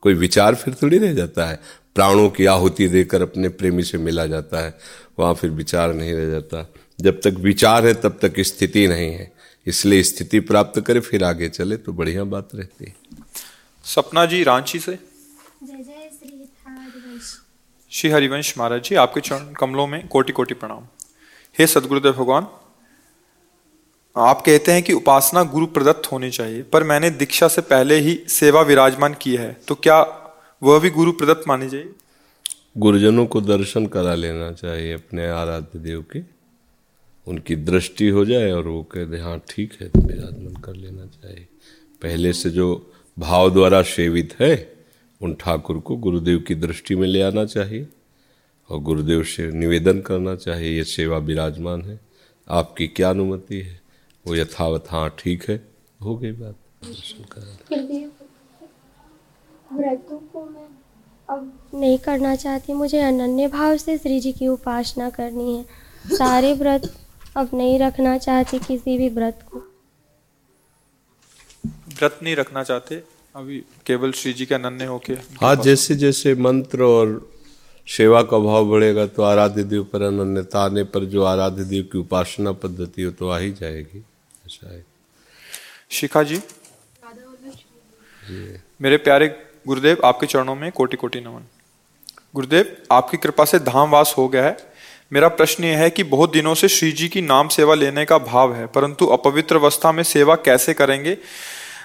कोई 0.02 0.14
विचार 0.14 0.56
फिर 0.56 0.74
थोड़ी 0.74 0.98
रह 0.98 1.14
जाता 1.14 1.46
है? 1.46 1.60
प्राणों 1.96 2.30
की 2.30 2.46
आहुति 2.46 2.88
देकर 2.88 3.22
अपने 3.22 3.50
प्रेमी 3.50 3.84
से 3.84 3.98
मिला 3.98 4.26
जाता 4.26 4.60
है। 4.60 4.78
वहाँ 5.20 5.34
फिर 5.34 5.50
विचार 5.50 5.94
नहीं 5.94 6.14
रह 6.14 6.32
जाता। 6.32 6.74
जब 7.00 7.20
तक 7.22 7.40
विचार 7.40 7.86
है 7.86 7.94
तब 7.94 8.18
तक 8.22 8.40
स्थिति 8.42 8.88
नहीं 8.88 9.12
है। 9.14 9.32
इसलिए 9.68 10.04
स्थिति 10.04 10.40
प्राप्त 10.42 10.80
करे 10.82 11.00
फिर 11.00 11.24
आगे 11.24 11.50
चले 11.50 11.78
तो 11.78 11.94
बढ़िया 11.94 12.24
बात 12.26 12.50
रहती 12.56 12.86
है। 12.86 12.94
सपना 13.86 14.26
जी 14.26 14.44
रांची 14.44 14.80
से? 14.80 14.98
श्री 17.92 18.10
हरिवंश। 18.10 18.54
महाराज 18.58 18.84
जी 18.84 18.96
आपके 18.96 19.22
चरण 19.22 19.54
कमलों 19.54 19.88
में 19.88 20.08
कोटि 20.08 20.34
कोटि 20.34 20.54
प्रणाम। 20.54 20.88
हे 21.56 21.68
सदगुरुदेव 21.68 22.14
भगवान 22.14 22.48
आप 24.16 24.42
कहते 24.46 24.72
हैं 24.72 24.84
कि 24.84 24.94
उपासना 24.94 25.44
गुरु 25.44 25.66
प्रदत्त 25.68 26.12
होनी 26.12 26.30
चाहिए 26.32 26.62
पर 26.64 26.84
मैंने 26.84 27.10
दीक्षा 27.12 27.48
से 27.48 27.62
पहले 27.64 27.96
ही 28.00 28.20
सेवा 28.30 28.62
विराजमान 28.62 29.14
की 29.14 29.36
है 29.36 29.52
तो 29.68 29.76
क्या 29.76 30.00
वह 30.62 30.80
भी 30.80 30.90
गुरु 30.90 31.12
प्रदत्त 31.12 31.48
मानी 31.48 31.70
जाए 31.70 31.86
गुरुजनों 32.78 33.26
को 33.26 33.42
दर्शन 33.42 33.86
करा 33.88 34.14
लेना 34.16 34.52
चाहिए 34.54 34.94
अपने 34.94 35.28
आराध्य 35.32 35.80
देव 35.80 36.06
के। 36.12 36.20
उनकी 37.28 37.56
दृष्टि 37.56 38.08
हो 38.08 38.26
जाए 38.26 38.52
और 38.52 38.68
वो 38.68 38.84
कह 38.84 39.06
दे 39.06 39.20
हाँ 39.20 39.40
ठीक 39.50 39.74
है 39.82 39.88
तो 39.90 40.00
विराजमान 40.00 40.62
कर 40.62 40.76
लेना 40.76 41.06
चाहिए 41.06 41.48
पहले 42.02 42.34
से 42.34 42.50
जो 42.50 42.68
भाव 43.18 43.50
द्वारा 43.54 43.82
सेवित 43.82 44.36
है, 44.40 44.56
उन 45.22 45.34
ठाकुर 45.34 45.80
को 45.80 45.96
गुरुदेव 45.96 46.40
की 46.40 46.56
दृष्टि 46.56 46.96
में 46.96 47.08
ले 47.08 47.22
आना 47.22 47.46
चाहिए 47.46 47.88
और 48.70 48.80
गुरुदेव 48.80 49.24
से 49.24 49.52
निवेदन 49.52 50.02
करना 50.02 50.36
चाहिए, 50.36 50.78
ये 50.78 50.84
सेवा 50.84 51.18
विराजमान 51.18 51.82
है, 51.82 52.00
आपकी 52.48 52.88
क्या 52.88 53.10
अनुमति 53.10 53.62
है? 53.62 53.80
वो 54.26 54.36
यथावत 54.36 54.86
हाँ 54.90 55.10
ठीक 55.20 55.50
है। 55.50 55.56
हो 56.04 56.16
गई 56.18 56.32
बात। 56.32 56.56
व्रतों 59.74 60.18
को 60.18 60.46
मैं 60.46 60.68
अब 61.30 61.72
नहीं 61.74 61.98
करना 61.98 62.36
चाहती। 62.36 62.74
मुझे 62.74 63.00
अनन्य 63.00 63.48
भाव 63.48 63.78
से 63.78 63.98
श्री 63.98 64.20
जी 64.20 64.32
की 64.32 64.48
उपासना 64.48 65.10
करनी 65.10 65.56
है। 65.58 65.66
सारे 66.16 66.54
व्रत 66.54 66.92
अब 67.36 67.50
नहीं 67.54 67.78
रखना 67.80 68.18
चाहती 68.18 68.60
किसी 68.60 68.98
भी 68.98 69.10
व्रत 69.10 69.40
को। 69.52 69.60
व्रत 71.98 72.20
नहीं 72.24 72.36
रखना 72.36 72.64
चाहते? 72.64 73.04
अभी 73.36 73.58
केवल 73.86 74.12
श्री 74.12 74.34
जी 74.34 74.46
के 74.46 74.56
अनन्य 74.56 74.86
होके 74.86 75.14
हाँ 75.42 75.56
जैसे 75.56 75.96
जैसे 75.96 76.34
मंत्र 76.36 76.84
और 76.84 77.32
सेवा 77.88 78.22
का 78.24 78.38
भाव 78.40 78.66
बढ़ेगा 78.66 79.06
तो 79.06 79.24
आराध्य 79.24 79.64
देव 79.64 79.84
पर 79.84 80.02
अनन्यता 80.02 80.60
आने 80.60 80.84
पर 80.84 81.06
जो 81.06 81.24
आराध्य 81.24 81.64
देव 81.64 81.84
की 81.92 81.98
उपासना 81.98 82.52
पद्धति 82.52 83.02
हो 83.02 83.12
तो 83.12 83.30
आ 83.30 83.38
ही 83.38 83.52
जाएगी। 83.52 84.00
ऐसा 84.46 84.74
है। 84.74 84.86
शिखा 85.92 86.24
जी? 86.24 86.40
मेरे 88.82 88.98
प्यारे 88.98 89.28
गुरुदेव 89.68 89.98
आपके 90.06 90.28
चरणों 90.28 90.56
में 90.56 90.72
कोटि 90.72 90.98
कोटि 90.98 91.20
नमन। 91.20 91.46
गुरुदेव 92.36 92.76
आपकी 92.92 93.18
कृपा 93.18 93.46
से 93.46 93.60
धाम 93.60 93.90
वास 93.90 94.16
हो 94.18 94.28
गया 94.28 94.46
है। 94.46 94.58
मेरा 95.14 95.28
प्रश्न 95.28 95.64
यह 95.64 95.78
है 95.78 95.90
कि 95.90 96.04
बहुत 96.04 96.32
दिनों 96.32 96.54
से 96.54 96.68
श्री 96.68 96.92
जी 96.92 97.08
की 97.08 97.22
नाम 97.22 97.48
सेवा 97.48 97.74
लेने 97.76 98.06
का 98.06 98.18
भाव 98.18 98.54
है 98.54 98.68
परंतु 98.68 99.06
अपवित्र 99.06 99.56
अवस्था 99.56 99.92
में 99.92 100.04
सेवा 100.04 100.36
कैसे 100.36 100.74
करेंगे? 100.74 101.18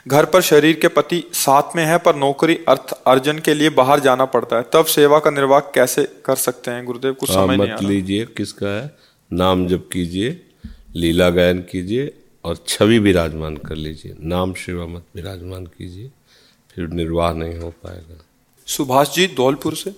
घर 0.08 0.24
पर 0.24 0.40
शरीर 0.40 0.76
के 0.76 0.88
पति 0.88 1.24
साथ 1.32 1.76
में 1.76 1.84
है 1.84 1.98
पर 1.98 2.16
नौकरी 2.16 2.58
अर्थ 2.68 2.92
अर्जन 3.06 3.38
के 3.38 3.54
लिए 3.54 3.70
बाहर 3.70 4.00
जाना 4.00 4.24
पड़ता 4.24 4.56
है। 4.56 4.64
तब 4.72 4.84
सेवा 4.84 5.18
का 5.18 5.30
निर्वाह 5.30 5.60
कैसे 5.60 6.04
कर 6.24 6.36
सकते 6.36 6.70
हैं? 6.70 6.84
गुरुदेव 6.84 7.12
कुछ 7.12 7.30
हाँ, 7.30 7.46
समझ 7.46 7.68
नहीं 7.68 7.88
लीजिए 7.88 8.24
किसका 8.24 8.82
है? 8.82 8.96
नाम 9.32 9.66
जब 9.66 9.88
कीजिए 9.88 10.46
लीला 10.94 11.30
गायन 11.30 11.58
कीजिए 11.58 12.12
और 12.44 12.64
छवि 12.68 12.98
विराजमान 12.98 13.56
कर 13.56 13.74
लीजिए। 13.74 14.16
नाम 14.20 14.54
शिवा 14.54 14.86
मत 14.86 15.04
विराजमान 15.16 15.66
कीजिए 15.66 16.10
फिर 16.74 16.88
निर्वाह 16.88 17.32
नहीं 17.32 17.58
हो 17.58 17.70
पाएगा। 17.70 18.24
सुभाष 18.66 19.14
जी 19.14 19.26
धौलपुर 19.26 19.74
से? 19.74 19.90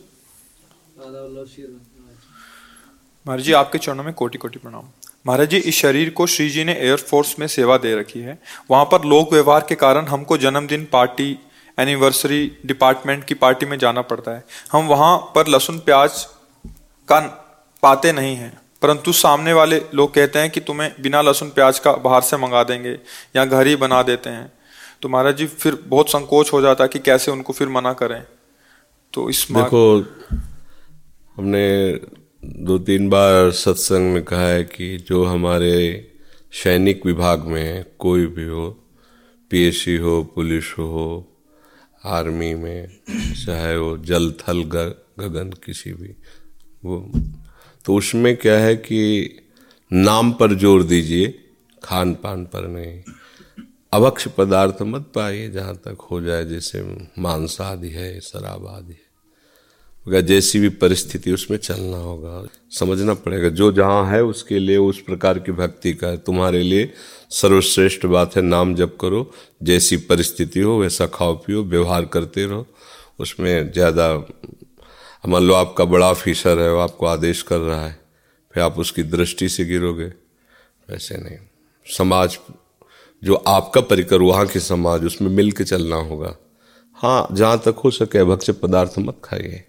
महाराज 3.26 3.44
जी, 3.44 3.52
आपके 3.52 3.78
चरणों 3.78 4.04
में 4.04 4.14
कोटि 4.14 4.38
कोटि 4.38 4.58
प्रणाम। 4.58 4.82
महाराज 5.26 5.48
जी, 5.48 5.56
इस 5.56 5.74
शरीर 5.74 6.10
को 6.10 6.26
श्री 6.26 6.50
जी 6.50 6.64
ने 6.64 6.72
एयरफोर्स 6.72 7.38
में 7.38 7.46
सेवा 7.46 7.76
दे 7.76 7.94
रखी 7.94 8.20
है। 8.20 8.38
वहाँ 8.70 8.84
पर 8.84 9.04
लोक 9.04 9.32
व्यवहार 9.32 9.66
के 9.68 9.74
कारण 9.74 10.06
हमको 10.06 10.36
जन्मदिन 10.36 10.88
पार्टी 10.92 11.38
एनिवर्सरी 11.78 12.58
डिपार्टमेंट 12.66 13.24
की 13.24 13.34
पार्टी 13.34 13.66
में 13.66 13.78
जाना 13.78 14.02
पड़ता 14.02 14.30
है। 14.30 14.44
हम 14.72 14.86
वहाँ 14.86 15.32
पर 15.34 15.46
लहसुन 15.46 15.78
प्याज 15.78 16.26
का 17.08 17.20
पाते 17.82 18.12
नहीं 18.12 18.36
हैं। 18.36 18.60
परंतु 18.82 19.12
सामने 19.12 19.52
वाले 19.52 19.82
लोग 19.94 20.14
कहते 20.14 20.38
हैं 20.38 20.50
कि 20.50 20.60
तुम्हें 20.60 20.94
बिना 21.00 21.20
लहसुन 21.20 21.48
प्याज 21.48 21.78
का 21.78 21.92
बाहर 21.92 22.20
से 22.20 22.36
मंगा 22.36 22.62
देंगे 22.62 22.98
या 23.36 23.44
घर 23.44 23.66
ही 23.66 23.76
बना 23.76 24.02
देते 24.02 24.30
हैं। 24.30 24.52
तो 25.02 25.08
महाराज 25.08 25.36
जी, 25.36 25.46
फिर 25.46 25.78
बहुत 25.86 26.10
संकोच 26.10 26.52
हो 26.52 26.60
जाता 26.60 26.84
है 26.84 26.88
कि 26.88 26.98
कैसे 26.98 27.30
उनको 27.30 27.52
फिर 27.52 27.68
मना 27.68 27.92
करें। 27.92 28.22
तो 29.12 29.30
इस 29.30 29.46
देखो, 29.50 29.98
हमने 31.36 31.92
दो 32.44 32.78
तीन 32.78 33.08
बार 33.08 33.50
सत्संग 33.50 34.12
में 34.12 34.22
कहा 34.24 34.46
है 34.46 34.64
कि 34.64 34.96
जो 34.98 35.24
हमारे 35.24 35.74
सैनिक 36.52 37.06
विभाग 37.06 37.42
में 37.42 37.62
है, 37.62 37.96
कोई 37.98 38.26
भी 38.26 38.44
हो 38.44 38.70
पीएससी 39.50 39.96
हो, 39.96 40.22
पुलिस 40.34 40.64
हो, 40.78 41.32
आर्मी 42.04 42.54
में, 42.54 42.88
चाहे 43.46 43.76
वो 43.76 43.98
जल, 43.98 44.32
थल 44.32 44.62
गगन, 44.62 45.50
किसी 45.64 45.92
भी, 45.92 46.16
वो। 46.84 47.12
तो 47.84 47.94
उसमें 47.94 48.36
क्या 48.36 48.58
है 48.58 48.76
कि 48.76 49.30
नाम 49.92 50.32
पर 50.32 50.54
ज़ोर 50.54 50.82
दीजिए 50.82 51.34
खान 51.84 52.14
पान 52.14 52.44
पर 52.44 52.68
नहीं। 52.68 53.02
अवक्ष 53.92 54.28
पदार्थ 54.28 54.82
मत 54.82 55.12
पाइए 55.14 55.50
जहाँ 55.50 55.76
तक 55.76 55.98
हो 56.10 56.20
जाए, 56.20 56.44
जैसे 56.44 56.82
मांस 57.18 57.60
आदि 57.60 57.88
है, 57.88 58.20
शराब 58.20 58.66
आदि 58.66 58.92
है। 58.92 59.11
जैसी 60.06 60.60
भी 60.60 60.68
परिस्थिति, 60.68 61.32
उसमें 61.32 61.58
चलना 61.58 61.96
होगा। 61.96 62.48
समझना 62.70 63.14
पड़ेगा, 63.14 63.48
जो 63.48 63.72
जहाँ 63.72 64.04
है 64.06 64.24
उसके 64.24 64.58
लिए, 64.58 64.76
उस 64.76 65.00
प्रकार 65.00 65.38
की 65.38 65.52
भक्ति 65.52 65.92
का 65.94 66.08
है। 66.08 66.16
तुम्हारे 66.16 66.62
लिए 66.62 66.92
सर्वश्रेष्ठ 67.30 68.06
बात 68.06 68.36
है, 68.36 68.42
नाम 68.42 68.74
जप 68.74 68.96
करो, 69.00 69.32
जैसी 69.62 69.96
परिस्थिति 69.96 70.60
हो, 70.60 70.78
वैसा 70.78 71.06
खाओ 71.06 71.34
पियो, 71.34 71.64
व्यवहार 71.64 72.04
करते 72.04 72.46
रहो। 72.46 72.66
उसमें 73.20 73.72
ज़्यादा, 73.72 74.26
मान 75.28 75.42
लो 75.42 75.54
आपका 75.54 75.84
बड़ा 75.84 76.10
ऑफिसर 76.10 76.58
है, 76.58 76.72
वो 76.72 76.80
आपको 76.80 77.06
आदेश 77.06 77.42
कर 77.42 77.58
रहा 77.58 77.86
है, 77.86 78.00
फिर 78.54 78.62
आप 78.62 78.78
उसकी 78.78 79.02
दृष्टि 79.02 79.48
से 79.48 79.64
गिरोगे। 79.64 80.06
वैसे 80.90 81.16
नहीं। 81.16 81.38
समाज, 81.86 82.38
जो 83.22 83.34
आपका 83.34 83.80
परिकर, 83.80 84.16
वहाँ 84.16 84.46
के 84.46 84.60
समाज, 84.60 85.04
उसमें 85.04 85.30
मिल 85.30 85.52
के 85.52 85.64
चलना 85.64 85.96
होगा। 85.96 86.36
हाँ 86.92 87.28
जहाँ 87.32 87.58
तक 87.58 87.74
हो 87.84 87.90
सके, 87.90 88.24
भक्ष्य 88.24 88.52
पदार्थ 88.52 88.98
मत 88.98 89.20
खाइए। 89.24 89.64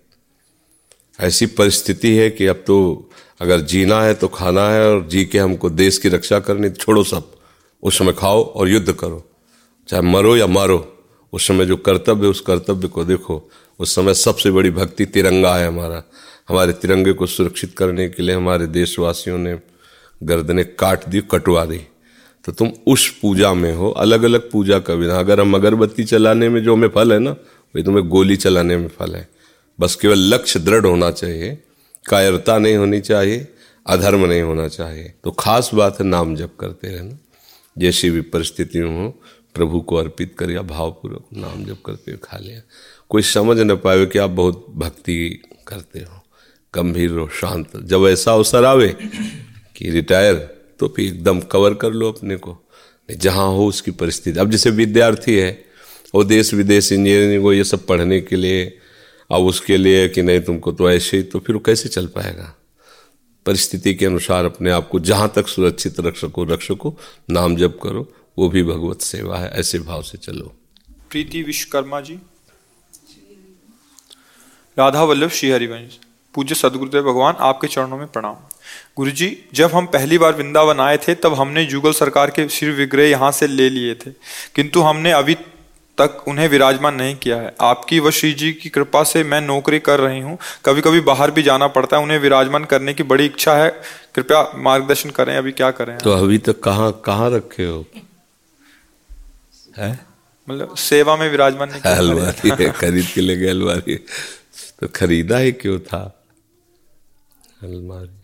ऐसी 1.19 1.45
परिस्थिति 1.45 2.15
है 2.15 2.29
कि 2.29 2.45
अब 2.45 2.55
तो 2.55 3.09
अगर 3.41 3.59
जीना 3.59 4.01
है 4.01 4.13
तो 4.13 4.27
खाना 4.27 4.69
है 4.69 4.91
और 4.91 5.07
जी 5.07 5.25
के 5.25 5.39
हमको 5.39 5.69
देश 5.69 5.97
की 5.97 6.09
रक्षा 6.09 6.39
करनी 6.39 6.69
तो 6.69 6.75
छोड़ो 6.75 7.03
सब। 7.03 7.31
उस 7.83 7.97
समय 7.97 8.13
खाओ 8.13 8.43
और 8.43 8.69
युद्ध 8.69 8.93
करो। 8.93 9.29
चाहे 9.87 10.01
मरो 10.03 10.37
या 10.37 10.47
मारो, 10.47 11.05
उस 11.33 11.47
समय 11.47 11.65
जो 11.65 11.77
कर्तव्य 11.77 12.27
उस 12.27 12.41
कर्तव्य 12.41 12.87
को 12.87 13.03
देखो। 13.03 13.49
उस 13.79 13.95
समय 13.95 14.13
सबसे 14.13 14.51
बड़ी 14.51 14.71
भक्ति 14.71 15.05
तिरंगा 15.05 15.55
है 15.55 15.67
हमारा। 15.67 16.03
हमारे 16.49 16.73
तिरंगे 16.73 17.13
को 17.13 17.25
सुरक्षित 17.25 17.75
करने 17.77 18.09
के 18.09 18.23
लिए 18.23 18.35
हमारे 18.35 18.67
देशवासियों 18.67 19.37
ने 19.37 19.59
गर्दने 20.23 20.63
काट 20.63 21.07
दी, 21.07 21.21
कटवा 21.21 21.65
दी। 21.65 21.81
तो 22.45 22.51
तुम 22.51 22.71
उस 22.87 23.19
पूजा 23.21 23.53
में 23.53 23.73
हो 23.73 23.89
अलग 23.89 24.23
अलग 24.23 24.51
पूजा 24.51 24.79
का 24.79 24.93
विधान 24.93 25.19
अगर 25.19 25.39
हम 25.39 25.55
अगरबत्ती 25.55 26.03
चलाने 26.03 26.49
में 26.49 26.63
जो 26.63 26.73
हमें 26.73 26.87
फल 26.87 27.13
है 27.13 27.19
ना, 27.19 27.31
वही 27.31 27.83
तुम्हें 27.83 28.09
गोली 28.09 28.35
चलाने 28.35 28.77
में 28.77 28.87
फल 28.87 29.15
है। 29.15 29.29
बस 29.79 29.95
केवल 29.95 30.19
लक्ष्य 30.33 30.59
दृढ़ 30.59 30.85
होना 30.85 31.11
चाहिए, 31.11 31.57
कायरता 32.09 32.57
नहीं 32.57 32.75
होनी 32.75 32.99
चाहिए, 33.01 33.47
अधर्म 33.87 34.25
नहीं 34.25 34.41
होना 34.41 34.67
चाहिए। 34.67 35.13
तो 35.23 35.31
खास 35.31 35.69
बात 35.73 35.99
है, 35.99 36.05
नाम 36.05 36.35
जप 36.35 36.51
करते 36.59 36.87
रहना। 36.87 37.17
जैसी 37.77 38.09
भी 38.09 38.21
परिस्थितियों 38.21 38.95
हो, 38.95 39.09
प्रभु 39.55 39.81
को 39.81 39.95
अर्पित 39.95 40.35
कर 40.39 40.51
या 40.51 40.61
भावपूर्वक 40.61 41.25
नाम 41.33 41.65
जप 41.65 41.77
करते 41.85 42.11
हुए 42.11 42.19
खा 42.23 42.37
लिया। 42.37 42.61
कोई 43.09 43.21
समझ 43.21 43.59
न 43.59 43.75
पाए 43.75 44.05
कि 44.05 44.19
आप 44.19 44.29
बहुत 44.29 44.65
भक्ति 44.69 45.41
करते 45.67 45.99
हो, 45.99 46.19
गंभीर 46.73 47.11
हो, 47.11 47.27
शांत। 47.27 47.77
जब 47.77 48.07
ऐसा 48.07 48.33
अवसर 48.33 48.65
आवे 48.65 48.95
कि 49.75 49.89
रिटायर 49.89 50.35
तो 50.79 50.87
फिर 50.87 51.05
एकदम 51.05 51.39
कवर 51.41 51.73
कर 51.73 51.91
लो 51.91 52.11
अपने 52.11 52.35
को। 52.35 52.57
जहाँ 53.09 53.47
हो 53.47 53.67
उसकी 53.67 53.91
परिस्थिति। 53.91 54.39
अब 54.39 54.51
जैसे 54.51 54.69
विद्यार्थी 54.69 55.35
है, 55.35 55.65
वो 56.15 56.23
देश 56.23 56.53
विदेश 56.53 56.91
इंजीनियरिंग 56.91 57.43
वो 57.43 57.53
ये 57.53 57.63
सब 57.63 57.85
पढ़ने 57.85 58.19
के 58.21 58.35
लिए 58.35 58.77
अब 59.33 59.41
उसके 59.41 59.77
लिए 59.77 60.09
कि 60.09 60.21
नहीं 60.21 60.41
तुमको 60.41 60.71
तो 60.71 60.91
ऐसे 60.91 61.17
ही 61.17 61.23
तो 61.23 61.39
फिर 61.39 61.55
वो 61.55 61.61
कैसे 61.65 61.89
चल 61.89 62.07
पाएगा? 62.07 62.55
परिस्थिति 63.45 63.93
के 63.93 64.05
अनुसार 64.05 64.45
अपने 64.45 64.71
आप 64.71 64.89
को 64.89 64.99
जहाँ 64.99 65.31
तक 65.35 65.47
सुरक्षित 65.47 65.99
रख 65.99 66.17
सको 66.17 66.43
रख 66.43 66.61
सको, 66.61 66.99
नाम 67.29 67.55
जप 67.55 67.79
करो, 67.83 68.13
वो 68.37 68.49
भी 68.49 68.63
भगवत 68.63 69.01
सेवा 69.01 69.37
है, 69.37 69.49
ऐसे 69.49 69.79
भाव 69.79 70.01
से 70.01 70.17
चलो। 70.17 70.55
प्रीति 71.09 71.43
विश्वकर्मा 71.43 72.01
जी। 72.01 72.19
राधा 74.79 75.03
वल्लभ 75.03 75.29
श्री 75.29 75.51
हरिवंश 75.51 75.99
पूज्य 76.33 76.55
सदगुरुदेव 76.55 77.03
भगवान, 77.03 77.35
आपके 77.39 77.67
चरणों 77.67 77.97
में 77.97 78.07
प्रणाम। 78.07 78.35
गुरु 78.97 79.11
जी 79.11 79.45
जब 79.53 79.71
हम 79.71 79.85
पहली 79.85 80.17
बार 80.17 80.33
वृंदावन 80.33 80.79
आए 80.79 80.97
थे, 80.97 81.15
तब 81.15 81.33
हमने 81.33 81.65
जुगल 81.65 81.91
सरकार 81.91 82.29
के 82.29 82.49
श्री 82.49 82.69
विग्रह 82.69 83.03
यहाँ 83.03 83.31
से 83.31 83.47
ले 83.47 83.69
लिए 83.69 83.95
थे। 83.95 84.11
किंतु 84.55 84.81
हमने 84.81 85.11
अभी 85.11 85.35
तक 85.97 86.23
उन्हें 86.27 86.47
विराजमान 86.47 86.95
नहीं 86.95 87.15
किया 87.15 87.37
है। 87.37 87.53
आपकी 87.61 87.99
व 87.99 88.11
श्री 88.11 88.33
जी 88.33 88.51
की 88.53 88.69
कृपा 88.69 89.03
से 89.03 89.23
मैं 89.23 89.41
नौकरी 89.41 89.79
कर 89.79 89.99
रही 89.99 90.19
हूँ। 90.19 90.37
कभी 90.65 90.81
कभी 90.81 90.99
बाहर 90.99 91.31
भी 91.31 91.43
जाना 91.43 91.67
पड़ता 91.67 91.97
है 91.97 92.03
उन्हें 92.03 92.19
विराजमान 92.19 92.65
करने 92.65 92.93
की 92.93 93.03
बड़ी 93.03 93.25
इच्छा 93.25 93.55
है। 93.55 93.69
कृपया 94.15 94.41
मार्गदर्शन 94.55 95.09
करें 95.09 95.35
अभी 95.37 95.51
क्या 95.51 95.71
करें? 95.71 95.97
तो 95.97 96.11
अभी 96.11 96.37
तक 96.37 96.59
कहाँ 96.59 96.91
कहाँ 97.05 97.29
रखे 97.31 97.65
हो? 97.65 97.85
है? 99.77 99.99
मतलब 100.49 100.75
सेवा 100.75 101.15
में 101.15 101.29
विराजमान 101.29 101.69
नहीं 101.69 101.81
अलवारी 101.81 102.49
है 102.63 102.71
खरीद 102.71 103.07
के 103.13 103.21
ले 103.21 103.35
गए 103.37 103.49
अलमारी 103.49 103.95
तो 104.79 104.87
खरीदा 104.87 105.37
ही 105.37 105.51
क्यों 105.51 105.79
था? 105.79 106.03
अलमारी। 107.63 108.21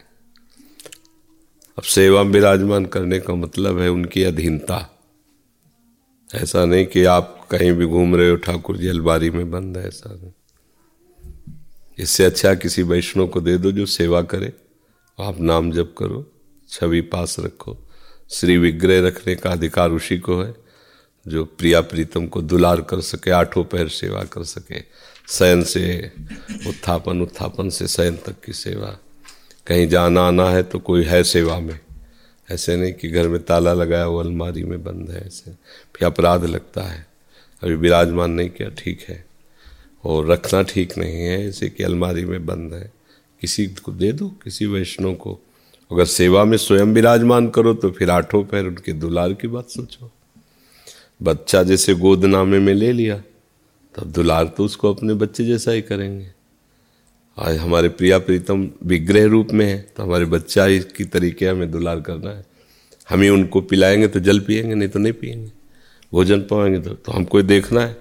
अब 1.77 1.83
सेवा 1.83 2.23
में 2.23 2.31
विराजमान 2.31 2.85
करने 2.85 3.19
का 3.19 3.33
मतलब 3.35 3.79
है 3.79 3.89
उनकी 3.89 4.23
अधीनता। 4.23 4.85
ऐसा 6.29 6.65
नहीं 6.65 6.85
कि 6.85 7.03
आप 7.05 7.38
कहीं 7.51 7.71
भी 7.71 7.85
घूम 7.85 8.15
रहे 8.15 8.29
हो, 8.29 8.35
ठाकुर 8.35 8.77
जी 8.77 8.87
अलबारी 8.87 9.29
में 9.29 9.51
बंद 9.51 9.77
है 9.77 9.87
ऐसा। 9.87 10.33
इससे 11.97 12.25
अच्छा 12.25 12.55
किसी 12.55 12.83
वैष्णव 12.83 13.27
को 13.27 13.41
दे 13.41 13.57
दो 13.57 13.71
जो 13.71 13.85
सेवा 13.85 14.21
करे। 14.21 14.53
आप 15.19 15.39
नाम 15.39 15.71
जप 15.71 15.95
करो, 15.97 16.31
छवि 16.69 17.01
पास 17.01 17.35
रखो। 17.39 17.77
श्री 18.29 18.57
विग्रह 18.57 19.07
रखने 19.07 19.35
का 19.35 19.51
अधिकार 19.51 19.91
उसी 19.91 20.17
को 20.17 20.41
है, 20.41 20.55
जो 21.27 21.45
प्रिया 21.45 21.81
प्रीतम 21.81 22.27
को 22.27 22.41
दुलार 22.41 22.81
कर 22.81 23.01
सके, 23.01 23.31
आठों 23.31 23.63
पैर 23.63 23.87
सेवा 23.87 24.23
कर 24.23 24.43
सके। 24.43 24.79
शयन 25.29 25.63
से, 25.63 26.11
उत्थापन 26.67 27.21
उत्थापन 27.21 27.69
से 27.69 27.87
शयन 27.87 28.17
तक 28.17 28.35
की 28.45 28.53
सेवा। 28.53 28.97
कहीं 29.67 29.87
जाना 29.87 30.21
आना 30.21 30.49
है 30.49 30.63
तो 30.63 30.79
कोई 30.79 31.03
है 31.03 31.23
सेवा 31.23 31.59
में। 31.59 31.79
ऐसे 32.51 32.75
नहीं 32.75 32.93
कि 32.93 33.09
घर 33.09 33.27
में 33.27 33.43
ताला 33.43 33.73
लगाया 33.73 34.07
वो 34.07 34.19
अलमारी 34.19 34.63
में 34.63 34.83
बंद 34.83 35.11
है 35.11 35.27
ऐसे। 35.27 35.51
फिर 35.95 36.05
अपराध 36.05 36.45
लगता 36.45 36.83
है। 36.83 37.08
अभी 37.63 37.75
विराजमान 37.75 38.31
नहीं 38.31 38.49
किया, 38.49 38.69
ठीक 38.69 39.01
है। 39.01 39.25
और 40.03 40.27
रखना 40.27 40.61
ठीक 40.61 40.97
नहीं 40.97 41.15
है 41.15 41.47
ऐसे 41.47 41.69
कि 41.69 41.83
अलमारी 41.83 42.25
में 42.25 42.45
बंद 42.45 42.73
है। 42.73 42.91
किसी 43.41 43.65
को 43.67 43.91
दे 43.91 44.11
दो, 44.11 44.27
किसी 44.43 44.65
वैष्णव 44.65 45.13
को। 45.13 45.39
अगर 45.91 46.05
सेवा 46.05 46.43
में 46.45 46.57
स्वयं 46.57 46.85
विराजमान 46.85 47.49
करो 47.49 47.73
तो 47.73 47.91
फिर 47.91 48.09
आठों 48.09 48.43
पैर 48.43 48.65
उनके 48.65 48.93
दुलार 48.93 49.33
की 49.33 49.47
बात 49.47 49.69
सोचो। 49.69 50.11
बच्चा 51.21 51.63
जैसे 51.63 51.93
गोदनामे 51.93 52.59
में 52.59 52.73
ले 52.73 52.91
लिया, 52.91 53.17
तब 53.95 54.11
दुलार 54.11 54.47
तो 54.47 54.65
उसको 54.65 54.93
अपने 54.93 55.13
बच्चे 55.13 55.45
जैसा 55.45 55.71
ही 55.71 55.81
करेंगे। 55.81 56.27
आज 57.37 57.57
हमारे 57.57 57.89
प्रिया 57.89 58.19
प्रीतम 58.19 58.69
विग्रह 58.83 59.25
रूप 59.25 59.51
में 59.51 59.65
है 59.65 59.79
तो 59.97 60.03
हमारे 60.03 60.25
बच्चा 60.25 60.65
ही 60.65 60.79
की 60.79 61.05
तरीके 61.05 61.47
हमें 61.47 61.71
दुलार 61.71 62.01
करना 62.01 62.29
है। 62.29 62.45
हम 63.09 63.21
ही 63.21 63.29
उनको 63.29 63.61
पिलाएँगे 63.61 64.07
तो 64.07 64.19
जल 64.19 64.39
पिएँगे, 64.39 64.75
नहीं 64.75 64.89
तो 64.89 64.99
नहीं 64.99 65.13
पिएँगे। 65.13 65.58
भोजन 66.11 66.41
पाएँगे 66.41 66.79
तो, 66.79 66.89
तो 66.89 67.11
हमको 67.11 67.41
देखना 67.41 67.81
है 67.81 67.97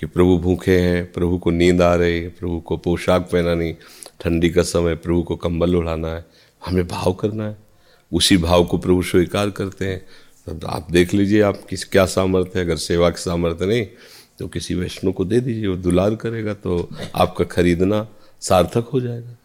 कि 0.00 0.06
प्रभु 0.06 0.36
भूखे 0.38 0.78
हैं 0.78 1.12
प्रभु 1.12 1.38
को 1.38 1.50
नींद 1.50 1.82
आ 1.82 1.94
रही 1.94 2.20
है 2.20 2.28
प्रभु 2.30 2.60
को 2.60 2.76
पोशाक 2.76 3.28
पहनानी 3.32 3.72
ठंडी 4.20 4.50
का 4.50 4.62
समय 4.62 4.94
प्रभु 4.96 5.22
को 5.22 5.36
कंबल 5.36 5.74
उड़ाना 5.76 6.08
है। 6.08 6.24
हमें 6.62 6.86
भाव 6.88 7.12
करना 7.12 7.46
है। 7.48 7.56
उसी 8.12 8.36
भाव 8.36 8.64
को 8.64 8.78
प्रभु 8.78 9.02
स्वीकार 9.02 9.50
करते 9.50 9.84
हैं। 9.84 10.00
तो 10.46 10.66
आप 10.66 10.90
देख 10.90 11.14
लीजिए 11.14 11.40
आप 11.42 11.60
किस 11.70 11.84
क्या 11.84 12.06
सामर्थ्य 12.06 12.58
है। 12.58 12.64
अगर 12.64 12.76
सेवा 12.76 13.10
की 13.10 13.20
सामर्थ्य 13.22 13.66
नहीं 13.66 13.86
तो 14.38 14.48
किसी 14.48 14.74
वैष्णव 14.74 15.12
को 15.12 15.24
दे 15.24 15.40
दीजिए 15.40 15.66
वो 15.66 15.76
दुलार 15.76 16.14
करेगा 16.14 16.54
तो 16.54 16.88
आपका 17.14 17.44
खरीदना 17.46 18.06
सार्थक 18.42 18.88
हो 18.92 19.00
जाएगा। 19.00 19.36